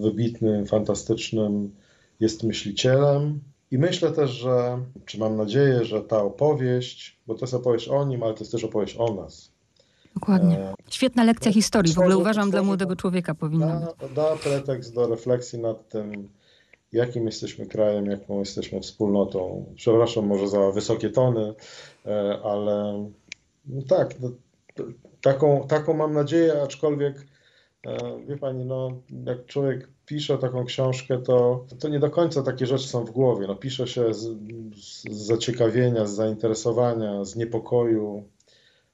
wybitnym, 0.00 0.66
fantastycznym 0.66 1.74
jest 2.20 2.42
myślicielem. 2.42 3.40
I 3.70 3.78
myślę 3.78 4.12
też, 4.12 4.30
że, 4.30 4.78
czy 5.04 5.18
mam 5.18 5.36
nadzieję, 5.36 5.84
że 5.84 6.02
ta 6.02 6.22
opowieść, 6.22 7.18
bo 7.26 7.34
to 7.34 7.40
jest 7.40 7.54
opowieść 7.54 7.88
o 7.88 8.04
nim, 8.04 8.22
ale 8.22 8.34
to 8.34 8.40
jest 8.40 8.52
też 8.52 8.64
opowieść 8.64 8.96
o 8.98 9.14
nas. 9.14 9.50
Dokładnie. 10.14 10.58
E, 10.58 10.74
Świetna 10.90 11.24
lekcja 11.24 11.52
historii, 11.52 11.94
w 11.94 11.98
ogóle 11.98 12.18
uważam, 12.18 12.50
dla 12.50 12.62
młodego 12.62 12.96
człowieka 12.96 13.34
powinna 13.34 13.80
da, 14.00 14.08
Da 14.08 14.36
pretekst 14.36 14.94
do 14.94 15.06
refleksji 15.06 15.58
nad 15.58 15.88
tym, 15.88 16.28
jakim 16.92 17.26
jesteśmy 17.26 17.66
krajem, 17.66 18.06
jaką 18.06 18.38
jesteśmy 18.38 18.80
wspólnotą. 18.80 19.64
Przepraszam 19.74 20.26
może 20.26 20.48
za 20.48 20.70
wysokie 20.70 21.10
tony, 21.10 21.54
e, 22.06 22.40
ale 22.44 23.04
no 23.66 23.82
tak, 23.82 24.20
no, 24.20 24.30
taką, 25.20 25.66
taką 25.68 25.94
mam 25.94 26.12
nadzieję, 26.12 26.62
aczkolwiek 26.62 27.26
e, 27.86 27.98
wie 28.26 28.36
pani, 28.36 28.64
no, 28.64 29.02
jak 29.26 29.46
człowiek 29.46 29.88
pisze 30.06 30.38
taką 30.38 30.64
książkę, 30.64 31.18
to, 31.18 31.66
to 31.80 31.88
nie 31.88 32.00
do 32.00 32.10
końca 32.10 32.42
takie 32.42 32.66
rzeczy 32.66 32.88
są 32.88 33.04
w 33.04 33.10
głowie. 33.10 33.46
No, 33.46 33.54
pisze 33.54 33.86
się 33.86 34.14
z, 34.14 34.28
z 34.76 35.04
zaciekawienia, 35.08 36.06
z 36.06 36.14
zainteresowania, 36.14 37.24
z 37.24 37.36
niepokoju, 37.36 38.24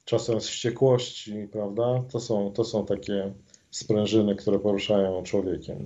czasem 0.05 0.41
z 0.41 0.49
wściekłości, 0.49 1.49
prawda? 1.53 2.03
To 2.13 2.21
są, 2.21 2.53
to 2.53 2.65
są 2.65 2.87
takie 2.87 3.33
sprężyny, 3.71 4.37
które 4.37 4.59
poruszają 4.59 5.23
człowiekiem. 5.23 5.85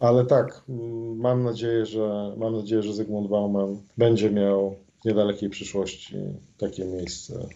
Ale 0.00 0.26
tak, 0.26 0.62
mm, 0.68 1.16
mam 1.16 1.42
nadzieję, 1.42 1.86
że 1.86 2.34
mam 2.36 2.56
nadzieję, 2.56 2.82
że 2.82 2.92
Zygmunt 2.92 3.28
Bauman 3.28 3.80
będzie 3.98 4.30
miał 4.30 4.76
w 5.02 5.04
niedalekiej 5.04 5.50
przyszłości 5.50 6.16
takie 6.58 6.84
miejsce, 6.84 7.48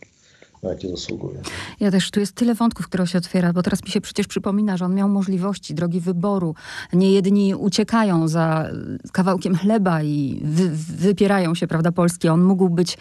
na 0.62 0.70
jakie 0.70 0.88
zasługuje. 0.88 1.40
Ja 1.80 1.90
też, 1.90 2.10
tu 2.10 2.20
jest 2.20 2.32
tyle 2.32 2.54
wątków, 2.54 2.86
które 2.86 3.06
się 3.06 3.18
otwiera, 3.18 3.52
bo 3.52 3.62
teraz 3.62 3.84
mi 3.84 3.90
się 3.90 4.00
przecież 4.00 4.26
przypomina, 4.26 4.76
że 4.76 4.84
on 4.84 4.94
miał 4.94 5.08
możliwości, 5.08 5.74
drogi 5.74 6.00
wyboru. 6.00 6.54
Niejedni 6.92 7.54
uciekają 7.54 8.28
za 8.28 8.70
kawałkiem 9.12 9.56
chleba 9.56 10.02
i 10.02 10.40
wy, 10.44 10.68
wypierają 10.96 11.54
się, 11.54 11.66
prawda, 11.66 11.92
Polski. 11.92 12.28
On 12.28 12.42
mógł 12.42 12.68
być, 12.68 12.98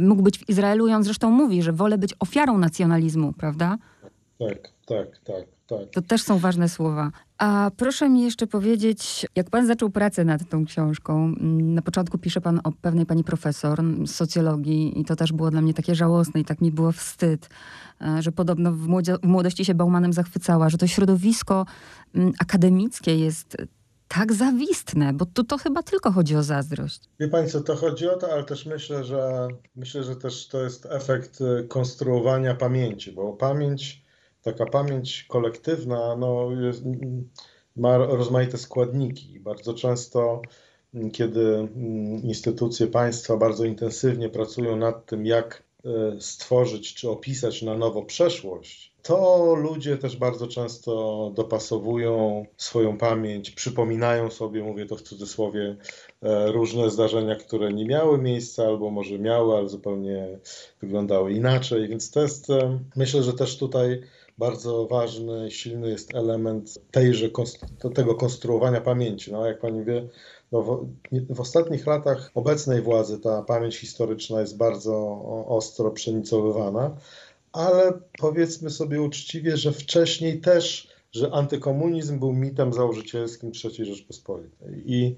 mógł 0.00 0.22
być 0.22 0.38
w 0.38 0.48
Izraelu 0.48 0.88
i 0.88 0.92
on 0.92 1.04
zresztą 1.04 1.30
mówi, 1.30 1.62
że 1.62 1.72
wolę 1.72 1.98
być 1.98 2.14
ofiarą 2.18 2.58
nacjonalizmu, 2.58 3.32
prawda? 3.32 3.78
Tak, 4.38 4.68
tak, 4.86 5.18
tak, 5.24 5.44
tak. 5.70 5.90
To 5.90 6.02
też 6.02 6.22
są 6.22 6.38
ważne 6.38 6.68
słowa. 6.68 7.10
A 7.38 7.70
proszę 7.76 8.08
mi 8.08 8.22
jeszcze 8.22 8.46
powiedzieć, 8.46 9.26
jak 9.36 9.50
pan 9.50 9.66
zaczął 9.66 9.90
pracę 9.90 10.24
nad 10.24 10.48
tą 10.48 10.64
książką, 10.64 11.24
mm, 11.24 11.74
na 11.74 11.82
początku 11.82 12.18
pisze 12.18 12.40
pan 12.40 12.60
o 12.64 12.72
pewnej 12.72 13.06
pani 13.06 13.24
profesor 13.24 13.82
z 14.06 14.10
socjologii 14.10 15.00
i 15.00 15.04
to 15.04 15.16
też 15.16 15.32
było 15.32 15.50
dla 15.50 15.60
mnie 15.60 15.74
takie 15.74 15.94
żałosne 15.94 16.40
i 16.40 16.44
tak 16.44 16.60
mi 16.60 16.72
było 16.72 16.92
wstyd, 16.92 17.48
e, 18.00 18.22
że 18.22 18.32
podobno 18.32 18.72
w, 18.72 18.86
w 19.22 19.26
młodości 19.26 19.64
się 19.64 19.74
Baumanem 19.74 20.12
zachwycała, 20.12 20.68
że 20.68 20.78
to 20.78 20.86
środowisko 20.86 21.66
mm, 22.14 22.32
akademickie 22.38 23.18
jest 23.18 23.56
tak 24.08 24.32
zawistne, 24.32 25.12
bo 25.12 25.26
tu 25.26 25.44
to 25.44 25.58
chyba 25.58 25.82
tylko 25.82 26.12
chodzi 26.12 26.36
o 26.36 26.42
zazdrość. 26.42 27.00
Wie 27.20 27.28
Pani 27.28 27.48
co, 27.48 27.60
to 27.60 27.76
chodzi 27.76 28.08
o 28.08 28.16
to, 28.16 28.32
ale 28.32 28.44
też 28.44 28.66
myślę, 28.66 29.04
że 29.04 29.48
myślę, 29.76 30.02
że 30.04 30.16
też 30.16 30.48
to 30.48 30.62
jest 30.62 30.86
efekt 30.86 31.40
y, 31.40 31.68
konstruowania 31.68 32.54
pamięci, 32.54 33.12
bo 33.12 33.32
pamięć, 33.32 34.02
taka 34.42 34.66
pamięć 34.66 35.24
kolektywna, 35.28 36.16
no, 36.16 36.48
jest, 36.60 36.82
ma 37.76 37.98
rozmaite 37.98 38.58
składniki. 38.58 39.40
Bardzo 39.40 39.74
często, 39.74 40.42
mm, 40.94 41.10
kiedy 41.10 41.56
mm, 41.56 42.22
instytucje 42.22 42.86
państwa 42.86 43.36
bardzo 43.36 43.64
intensywnie 43.64 44.28
pracują 44.28 44.76
nad 44.76 45.06
tym, 45.06 45.26
jak 45.26 45.62
y, 46.16 46.20
stworzyć 46.20 46.94
czy 46.94 47.10
opisać 47.10 47.62
na 47.62 47.76
nowo 47.76 48.02
przeszłość, 48.02 48.90
to 49.02 49.54
ludzie 49.54 49.96
też 49.96 50.16
bardzo 50.16 50.46
często 50.46 51.32
dopasowują 51.34 52.46
swoją 52.56 52.98
pamięć, 52.98 53.50
przypominają 53.50 54.30
sobie, 54.30 54.62
mówię 54.62 54.86
to 54.86 54.96
w 54.96 55.02
cudzysłowie, 55.02 55.76
e, 56.22 56.52
różne 56.52 56.90
zdarzenia, 56.90 57.36
które 57.36 57.72
nie 57.72 57.86
miały 57.86 58.18
miejsca, 58.18 58.66
albo 58.66 58.90
może 58.90 59.18
miały, 59.18 59.56
ale 59.56 59.68
zupełnie 59.68 60.38
wyglądały 60.82 61.32
inaczej. 61.32 61.88
Więc 61.88 62.10
to 62.10 62.22
jest, 62.22 62.50
e, 62.50 62.78
myślę, 62.96 63.22
że 63.22 63.32
też 63.32 63.58
tutaj 63.58 64.02
bardzo 64.40 64.86
ważny, 64.86 65.50
silny 65.50 65.90
jest 65.90 66.14
element 66.14 66.78
tejże, 66.90 67.30
tego 67.94 68.14
konstruowania 68.14 68.80
pamięci. 68.80 69.32
No, 69.32 69.46
jak 69.46 69.60
pani 69.60 69.84
wie, 69.84 70.08
no 70.52 70.62
w, 70.62 70.88
w 71.34 71.40
ostatnich 71.40 71.86
latach 71.86 72.30
obecnej 72.34 72.82
władzy 72.82 73.18
ta 73.18 73.42
pamięć 73.42 73.78
historyczna 73.78 74.40
jest 74.40 74.56
bardzo 74.56 74.94
ostro 75.48 75.90
przenicowywana, 75.90 76.96
ale 77.52 77.92
powiedzmy 78.18 78.70
sobie 78.70 79.02
uczciwie, 79.02 79.56
że 79.56 79.72
wcześniej 79.72 80.40
też, 80.40 80.88
że 81.12 81.30
antykomunizm 81.32 82.18
był 82.18 82.32
mitem 82.32 82.72
założycielskim 82.72 83.52
III 83.64 83.84
Rzeczpospolitej. 83.84 84.82
I, 84.86 85.16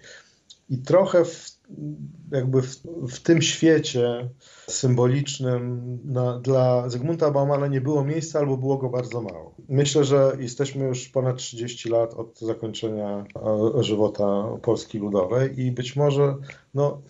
i 0.70 0.78
trochę 0.78 1.24
w, 1.24 1.58
jakby 2.32 2.62
w, 2.62 2.82
w 3.08 3.20
tym 3.20 3.42
świecie 3.42 4.28
symbolicznym 4.68 5.98
na, 6.04 6.38
dla 6.38 6.88
Zygmunta 6.88 7.30
Baumana 7.30 7.66
nie 7.66 7.80
było 7.80 8.04
miejsca 8.04 8.38
albo 8.38 8.56
było 8.56 8.78
go 8.78 8.88
bardzo 8.88 9.22
mało. 9.22 9.54
Myślę, 9.68 10.04
że 10.04 10.37
jesteśmy 10.40 10.85
już 10.85 11.08
ponad 11.08 11.37
30 11.37 11.88
lat 11.88 12.14
od 12.14 12.38
zakończenia 12.40 13.24
e, 13.76 13.82
żywota 13.82 14.44
Polski 14.62 14.98
Ludowej 14.98 15.61
i 15.61 15.72
być 15.72 15.96
może 15.96 16.37
no, 16.74 17.02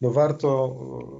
no 0.00 0.10
warto 0.10 0.76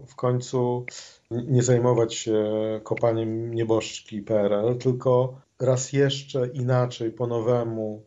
w 0.07 0.15
końcu 0.15 0.85
nie 1.31 1.63
zajmować 1.63 2.15
się 2.15 2.45
kopaniem 2.83 3.55
nieboszczki 3.55 4.23
PRL, 4.23 4.79
tylko 4.79 5.41
raz 5.61 5.93
jeszcze 5.93 6.47
inaczej, 6.47 7.11
po 7.11 7.27
nowemu 7.27 8.03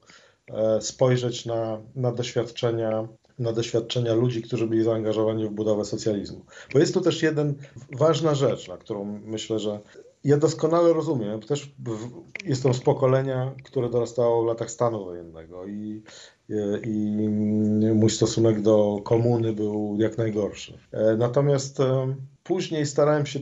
e, 0.48 0.82
spojrzeć 0.82 1.46
na, 1.46 1.82
na 1.96 2.12
doświadczenia 2.12 3.08
na 3.40 3.52
doświadczenia 3.54 4.14
ludzi, 4.14 4.42
którzy 4.42 4.68
byli 4.68 4.84
zaangażowani 4.84 5.48
w 5.48 5.52
budowę 5.52 5.86
socjalizmu. 5.86 6.46
Bo 6.74 6.80
jest 6.80 6.94
tu 6.94 7.02
też 7.02 7.24
jeden 7.24 7.54
ważna 7.92 8.36
rzecz, 8.36 8.68
na 8.68 8.78
którą 8.78 9.20
myślę, 9.26 9.60
że 9.60 9.80
ja 10.24 10.38
doskonale 10.38 10.94
rozumiem. 10.94 11.42
Też 11.42 11.66
w, 11.66 12.10
jestem 12.46 12.74
z 12.74 12.80
pokolenia, 12.80 13.56
które 13.64 13.90
dorastało 13.90 14.44
w 14.44 14.46
latach 14.46 14.72
stanu 14.72 15.06
wojennego 15.06 15.68
i, 15.68 16.04
i, 16.50 16.54
i 16.84 17.28
mój 17.94 18.10
stosunek 18.10 18.62
do 18.62 19.00
komuny 19.04 19.54
był 19.54 19.98
jak 20.00 20.18
najgorszy. 20.18 20.78
E, 20.92 21.18
Natomiast 21.18 21.80
e, 21.80 22.16
później 22.44 22.86
starałem 22.86 23.26
się, 23.26 23.40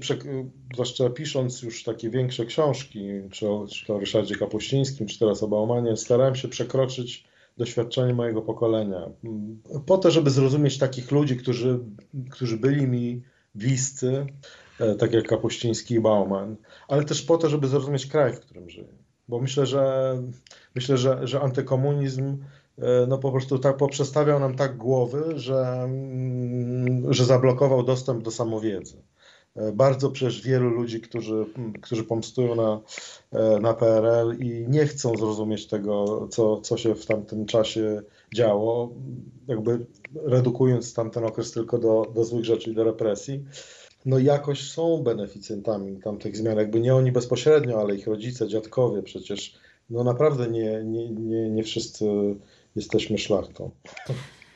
zwłaszcza 0.74 1.10
pisząc 1.10 1.62
już 1.62 1.84
takie 1.84 2.10
większe 2.10 2.46
książki, 2.46 3.10
czy 3.32 3.50
o, 3.50 3.66
czy 3.68 3.94
o 3.94 4.00
Ryszardzie 4.00 4.36
Kapuścińskim, 4.36 5.08
czy 5.08 5.20
teraz 5.20 5.44
o 5.44 5.48
Baumanie, 5.48 5.98
starałem 5.98 6.36
się 6.36 6.48
przekroczyć 6.48 7.31
doświadczenie 7.58 8.14
mojego 8.14 8.42
pokolenia. 8.42 9.10
Po 9.86 9.98
to, 9.98 10.12
żeby 10.12 10.30
zrozumieć 10.30 10.78
takich 10.78 11.12
ludzi, 11.12 11.38
którzy, 11.38 11.80
którzy 12.30 12.58
byli 12.58 12.88
mi 12.88 13.22
bliscy, 13.56 14.26
e, 14.80 14.96
tak 14.96 15.14
jak 15.14 15.28
Kapuściński 15.28 15.96
i 15.96 16.00
Bauman, 16.00 16.56
ale 16.88 17.04
też 17.04 17.22
po 17.22 17.38
to, 17.38 17.50
żeby 17.50 17.68
zrozumieć 17.68 18.08
kraj, 18.08 18.34
w 18.34 18.40
którym 18.40 18.70
żyję. 18.70 18.94
Bo 19.28 19.40
myślę, 19.40 19.66
że 19.66 20.14
myślę, 20.76 20.98
że, 20.98 21.28
że 21.28 21.42
antykomunizm 21.42 22.38
e, 22.78 23.06
no 23.08 23.18
po 23.18 23.32
prostu 23.32 23.60
tak 23.60 23.78
poprzestawiał 23.78 24.40
nam 24.40 24.56
tak 24.56 24.78
głowy, 24.78 25.40
że, 25.40 25.62
mm, 25.84 27.14
że 27.14 27.26
zablokował 27.26 27.84
dostęp 27.84 28.24
do 28.24 28.32
samowiedzy. 28.32 28.98
E, 29.56 29.72
Bardzo 29.72 30.12
przecież 30.12 30.42
wielu 30.42 30.70
ludzi, 30.70 31.02
którzy, 31.02 31.46
którzy 31.82 32.04
pomstują 32.04 32.56
na, 32.56 32.82
e, 33.32 33.60
na 33.60 33.74
PRL 33.74 34.38
i 34.40 34.66
nie 34.68 34.86
chcą 34.86 35.18
zrozumieć 35.18 35.68
tego, 35.68 36.28
co, 36.32 36.62
co 36.62 36.78
się 36.78 36.96
w 36.96 37.06
tamtym 37.06 37.46
czasie 37.46 38.02
działo, 38.36 38.92
jakby 39.48 39.86
redukując 40.16 40.94
tamten 40.94 41.26
okres 41.26 41.52
tylko 41.52 41.78
do, 41.78 42.12
do 42.16 42.24
złych 42.26 42.46
rzeczy 42.46 42.72
i 42.72 42.76
do 42.76 42.84
represji, 42.84 43.46
no 44.06 44.20
jakoś 44.20 44.72
są 44.72 45.04
beneficjentami 45.04 45.98
tamtych 45.98 46.38
zmian. 46.38 46.58
Jakby 46.58 46.80
nie 46.80 46.96
oni 46.96 47.12
bezpośrednio, 47.12 47.80
ale 47.80 47.96
ich 47.96 48.08
rodzice, 48.08 48.48
dziadkowie 48.48 49.04
przecież. 49.04 49.56
No 49.90 50.04
naprawdę 50.04 50.48
nie, 50.48 50.84
nie, 50.84 51.10
nie, 51.10 51.50
nie 51.50 51.64
wszyscy 51.64 52.06
jesteśmy 52.76 53.18
szlachtą. 53.18 53.72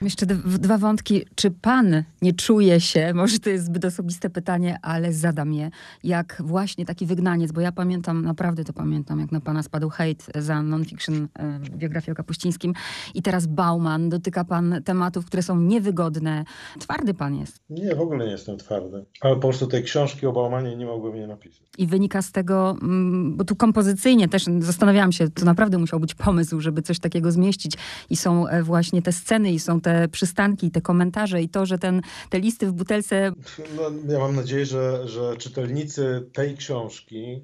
Jeszcze 0.01 0.25
dwa 0.45 0.77
wątki. 0.77 1.25
Czy 1.35 1.51
pan 1.51 2.03
nie 2.21 2.33
czuje 2.33 2.81
się, 2.81 3.11
może 3.13 3.39
to 3.39 3.49
jest 3.49 3.65
zbyt 3.65 3.85
osobiste 3.85 4.29
pytanie, 4.29 4.79
ale 4.81 5.13
zadam 5.13 5.53
je, 5.53 5.71
jak 6.03 6.41
właśnie 6.45 6.85
taki 6.85 7.05
wygnaniec, 7.05 7.51
bo 7.51 7.61
ja 7.61 7.71
pamiętam, 7.71 8.21
naprawdę 8.21 8.63
to 8.63 8.73
pamiętam, 8.73 9.19
jak 9.19 9.31
na 9.31 9.41
pana 9.41 9.63
spadł 9.63 9.89
hejt 9.89 10.25
za 10.35 10.61
non-fiction 10.61 11.27
e, 11.39 11.59
biografię 11.59 12.11
o 12.11 12.15
Kapuścińskim 12.15 12.73
i 13.13 13.21
teraz 13.21 13.47
Bauman, 13.47 14.09
dotyka 14.09 14.43
pan 14.43 14.81
tematów, 14.85 15.25
które 15.25 15.43
są 15.43 15.59
niewygodne. 15.59 16.45
Twardy 16.79 17.13
pan 17.13 17.35
jest. 17.35 17.59
Nie, 17.69 17.95
w 17.95 17.99
ogóle 17.99 18.25
nie 18.25 18.31
jestem 18.31 18.57
twardy. 18.57 19.05
Ale 19.21 19.35
po 19.35 19.41
prostu 19.41 19.67
tej 19.67 19.83
książki 19.83 20.25
o 20.25 20.31
Baumanie 20.31 20.75
nie 20.75 20.85
mogłem 20.85 21.15
nie 21.15 21.27
napisać. 21.27 21.61
I 21.77 21.87
wynika 21.87 22.21
z 22.21 22.31
tego, 22.31 22.77
mm, 22.81 23.37
bo 23.37 23.43
tu 23.43 23.55
kompozycyjnie 23.55 24.27
też 24.27 24.45
zastanawiałam 24.59 25.11
się, 25.11 25.29
to 25.29 25.45
naprawdę 25.45 25.77
musiał 25.77 25.99
być 25.99 26.15
pomysł, 26.15 26.61
żeby 26.61 26.81
coś 26.81 26.99
takiego 26.99 27.31
zmieścić. 27.31 27.77
I 28.09 28.15
są 28.15 28.47
e, 28.47 28.63
właśnie 28.63 29.01
te 29.01 29.11
sceny, 29.11 29.51
i 29.51 29.59
są 29.59 29.81
te 29.85 30.07
przystanki, 30.07 30.71
te 30.71 30.81
komentarze, 30.81 31.41
i 31.41 31.49
to, 31.49 31.65
że 31.65 31.77
ten, 31.77 32.01
te 32.29 32.39
listy 32.39 32.67
w 32.67 32.73
butelce 32.73 33.31
No, 33.75 34.13
ja 34.13 34.19
mam 34.19 34.35
nadzieję, 34.35 34.65
że, 34.65 35.07
że 35.07 35.37
czytelnicy 35.37 36.29
tej 36.33 36.57
książki 36.57 37.43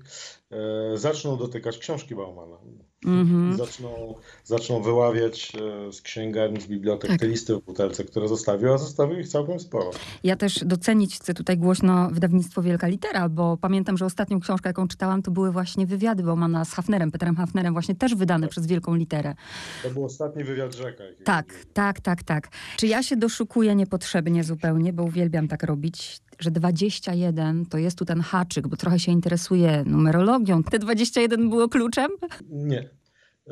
e, 0.52 0.98
zaczną 0.98 1.38
dotykać 1.38 1.78
książki 1.78 2.16
Baumana. 2.16 2.58
Mhm. 3.06 3.54
I 3.54 3.58
zaczną, 3.58 4.16
zaczną 4.44 4.82
wyławiać 4.82 5.54
e, 5.90 5.94
z 5.94 6.02
księgarni, 6.02 6.62
z 6.62 6.68
bibliotek 6.68 7.12
Tak. 7.12 7.20
te 7.20 7.28
listy 7.28 7.56
w 7.56 7.62
butelce, 7.62 8.04
które 8.04 8.28
zostawił, 8.28 8.74
a 8.74 8.78
zostawił 8.78 9.20
ich 9.20 9.28
całkiem 9.28 9.60
sporo. 9.60 9.92
Ja 10.24 10.36
też 10.36 10.60
docenić 10.66 11.16
chcę 11.16 11.34
tutaj 11.34 11.58
głośno 11.58 12.10
wydawnictwo 12.12 12.62
Wielka 12.62 12.88
Litera, 12.88 13.30
bo 13.30 13.58
pamiętam, 13.58 13.98
że 13.98 14.06
ostatnią 14.06 14.40
książkę, 14.40 14.70
jaką 14.70 14.88
czytałam, 14.88 15.22
to 15.22 15.32
były 15.32 15.52
właśnie 15.52 15.86
wywiady 15.88 16.24
Baumana 16.24 16.66
z 16.66 16.74
Hafnerem, 16.74 17.12
Peterem 17.12 17.36
Hafnerem, 17.36 17.74
właśnie 17.74 17.96
też 17.96 18.16
wydane 18.16 18.48
przez 18.48 18.68
Wielką 18.68 18.96
Literę. 18.96 19.36
To 19.84 19.90
był 19.90 20.06
ostatni 20.06 20.44
wywiad 20.44 20.76
rzeka. 20.76 21.04
Tak, 21.24 21.54
tak, 21.74 22.02
tak, 22.02 22.24
tak. 22.24 22.50
Czy 22.78 22.88
ja 22.88 23.04
się 23.04 23.16
doszukuję 23.16 23.76
niepotrzebnie 23.76 24.44
zupełnie, 24.44 24.94
bo 24.94 25.04
uwielbiam 25.04 25.48
tak 25.48 25.64
robić, 25.64 26.20
że 26.44 26.52
21 26.52 27.66
to 27.66 27.78
jest 27.78 27.98
tu 27.98 28.06
ten 28.06 28.22
haczyk, 28.22 28.68
bo 28.68 28.78
trochę 28.78 29.00
się 29.00 29.12
interesuję 29.12 29.84
numerologią. 29.86 30.64
Te 30.64 30.80
21 30.80 31.50
było 31.50 31.70
kluczem? 31.70 32.12
Nie. 32.50 32.90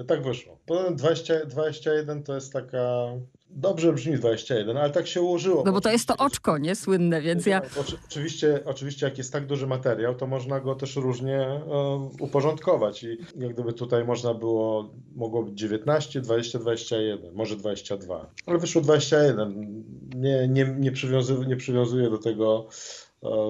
Tak 0.08 0.24
wyszło. 0.24 0.58
Poza 0.66 0.84
tym 0.84 0.96
20, 0.96 1.46
21 1.46 2.24
to 2.24 2.36
jest 2.36 2.54
taka. 2.54 3.08
Dobrze 3.52 3.94
brzmi 3.94 4.16
21, 4.16 4.78
ale 4.78 4.90
tak 4.90 5.08
się 5.08 5.22
ułożyło. 5.22 5.64
No 5.66 5.72
bo 5.72 5.82
to 5.82 5.92
jest 5.92 6.08
to 6.08 6.18
oczko, 6.18 6.58
nie? 6.58 6.76
Słynne, 6.76 7.22
więc 7.22 7.46
ja... 7.46 7.62
Oczy- 7.82 7.98
Oczywiście, 8.10 8.60
oczywiście, 8.66 9.06
jak 9.06 9.18
jest 9.18 9.34
tak 9.34 9.46
duży 9.46 9.68
materiał, 9.68 10.16
to 10.16 10.28
można 10.28 10.60
go 10.60 10.76
też 10.76 10.96
różnie 10.96 11.40
e, 11.42 12.10
uporządkować. 12.20 13.04
I 13.04 13.18
jak 13.38 13.54
gdyby 13.54 13.74
tutaj 13.74 14.06
można 14.06 14.34
było, 14.34 14.94
mogło 15.16 15.44
być 15.44 15.60
19, 15.60 16.22
20, 16.22 16.60
21, 16.60 17.34
może 17.34 17.56
22. 17.56 18.30
Ale 18.46 18.58
wyszło 18.58 18.82
21. 18.82 19.84
Nie, 20.16 20.48
nie, 20.48 20.76
nie, 20.80 20.92
przywiązuję, 20.92 21.48
nie 21.48 21.56
przywiązuję 21.56 22.10
do 22.10 22.18
tego, 22.18 22.68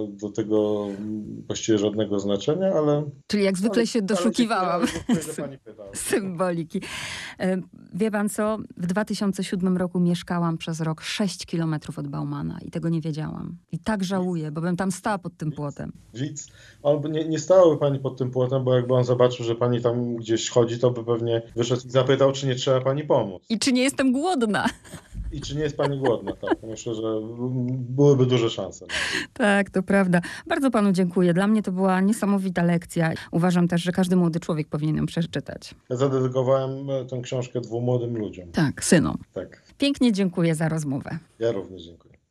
do 0.09 0.29
tego 0.29 0.87
właściwie 1.47 1.77
żadnego 1.77 2.19
znaczenia, 2.19 2.73
ale. 2.73 3.09
Czyli 3.27 3.43
jak 3.43 3.57
zwykle 3.57 3.79
ale- 3.79 3.87
się 3.87 4.01
doszukiwałam. 4.01 4.81
symboliki. 5.93 6.81
E, 7.39 7.61
Wie 7.93 8.11
pan 8.11 8.29
co? 8.29 8.57
W 8.77 8.85
2007 8.87 9.77
roku 9.77 9.99
mieszkałam 9.99 10.57
przez 10.57 10.81
rok 10.81 11.01
6 11.01 11.45
kilometrów 11.45 11.99
od 11.99 12.07
Baumana 12.07 12.59
i 12.65 12.71
tego 12.71 12.89
nie 12.89 13.01
wiedziałam. 13.01 13.57
I 13.71 13.79
tak 13.79 14.03
żałuję, 14.03 14.51
bo 14.51 14.61
bym 14.61 14.75
tam 14.77 14.91
stała 14.91 15.17
pod 15.17 15.37
tym 15.37 15.51
płotem. 15.51 15.91
Widz. 16.13 16.47
Albo 16.83 17.07
nie, 17.07 17.25
nie 17.25 17.39
stałaby 17.39 17.77
pani 17.77 17.99
pod 17.99 18.17
tym 18.17 18.31
płotem, 18.31 18.63
bo 18.63 18.75
jakby 18.75 18.93
on 18.93 19.03
zobaczył, 19.03 19.45
że 19.45 19.55
pani 19.55 19.81
tam 19.81 20.15
gdzieś 20.15 20.49
chodzi, 20.49 20.79
to 20.79 20.91
by 20.91 21.03
pewnie 21.03 21.41
wyszedł 21.55 21.81
i 21.87 21.89
zapytał, 21.91 22.31
czy 22.31 22.47
nie 22.47 22.55
trzeba 22.55 22.81
pani 22.81 23.03
pomóc. 23.03 23.43
I 23.49 23.59
czy 23.59 23.73
nie 23.73 23.81
jestem 23.83 24.11
głodna? 24.11 24.65
I 25.31 25.41
czy 25.41 25.55
nie 25.55 25.61
jest 25.63 25.77
pani 25.77 25.99
głodna? 25.99 26.31
Tak, 26.35 26.57
myślę, 26.63 26.95
że 26.95 27.01
byłyby 27.71 28.25
duże 28.25 28.49
szanse. 28.49 28.85
Tak, 29.33 29.69
to 29.69 29.83
prawda. 29.83 30.21
Bardzo 30.47 30.71
panu 30.71 30.91
dziękuję. 30.91 31.33
Dla 31.33 31.47
mnie 31.47 31.63
to 31.63 31.71
była 31.71 32.01
niesamowita 32.01 32.63
lekcja. 32.63 33.11
Uważam 33.31 33.67
też, 33.67 33.81
że 33.81 33.91
każdy 33.91 34.15
młody 34.15 34.39
człowiek 34.39 34.67
powinien 34.67 34.95
ją 34.97 35.05
przeczytać. 35.05 35.75
Ja 35.89 35.95
zadedykowałem 35.95 36.89
e, 36.89 37.05
tę 37.05 37.21
książkę 37.21 37.61
dwóm 37.61 37.83
młodym 37.83 38.17
ludziom. 38.17 38.51
Tak, 38.51 38.83
synom. 38.83 39.17
Tak, 39.33 39.63
Pięknie 39.77 40.11
dziękuję 40.11 40.55
za 40.55 40.69
rozmowę. 40.69 41.17
ja 41.39 41.51
również 41.51 41.83
dziękuję. 41.83 42.08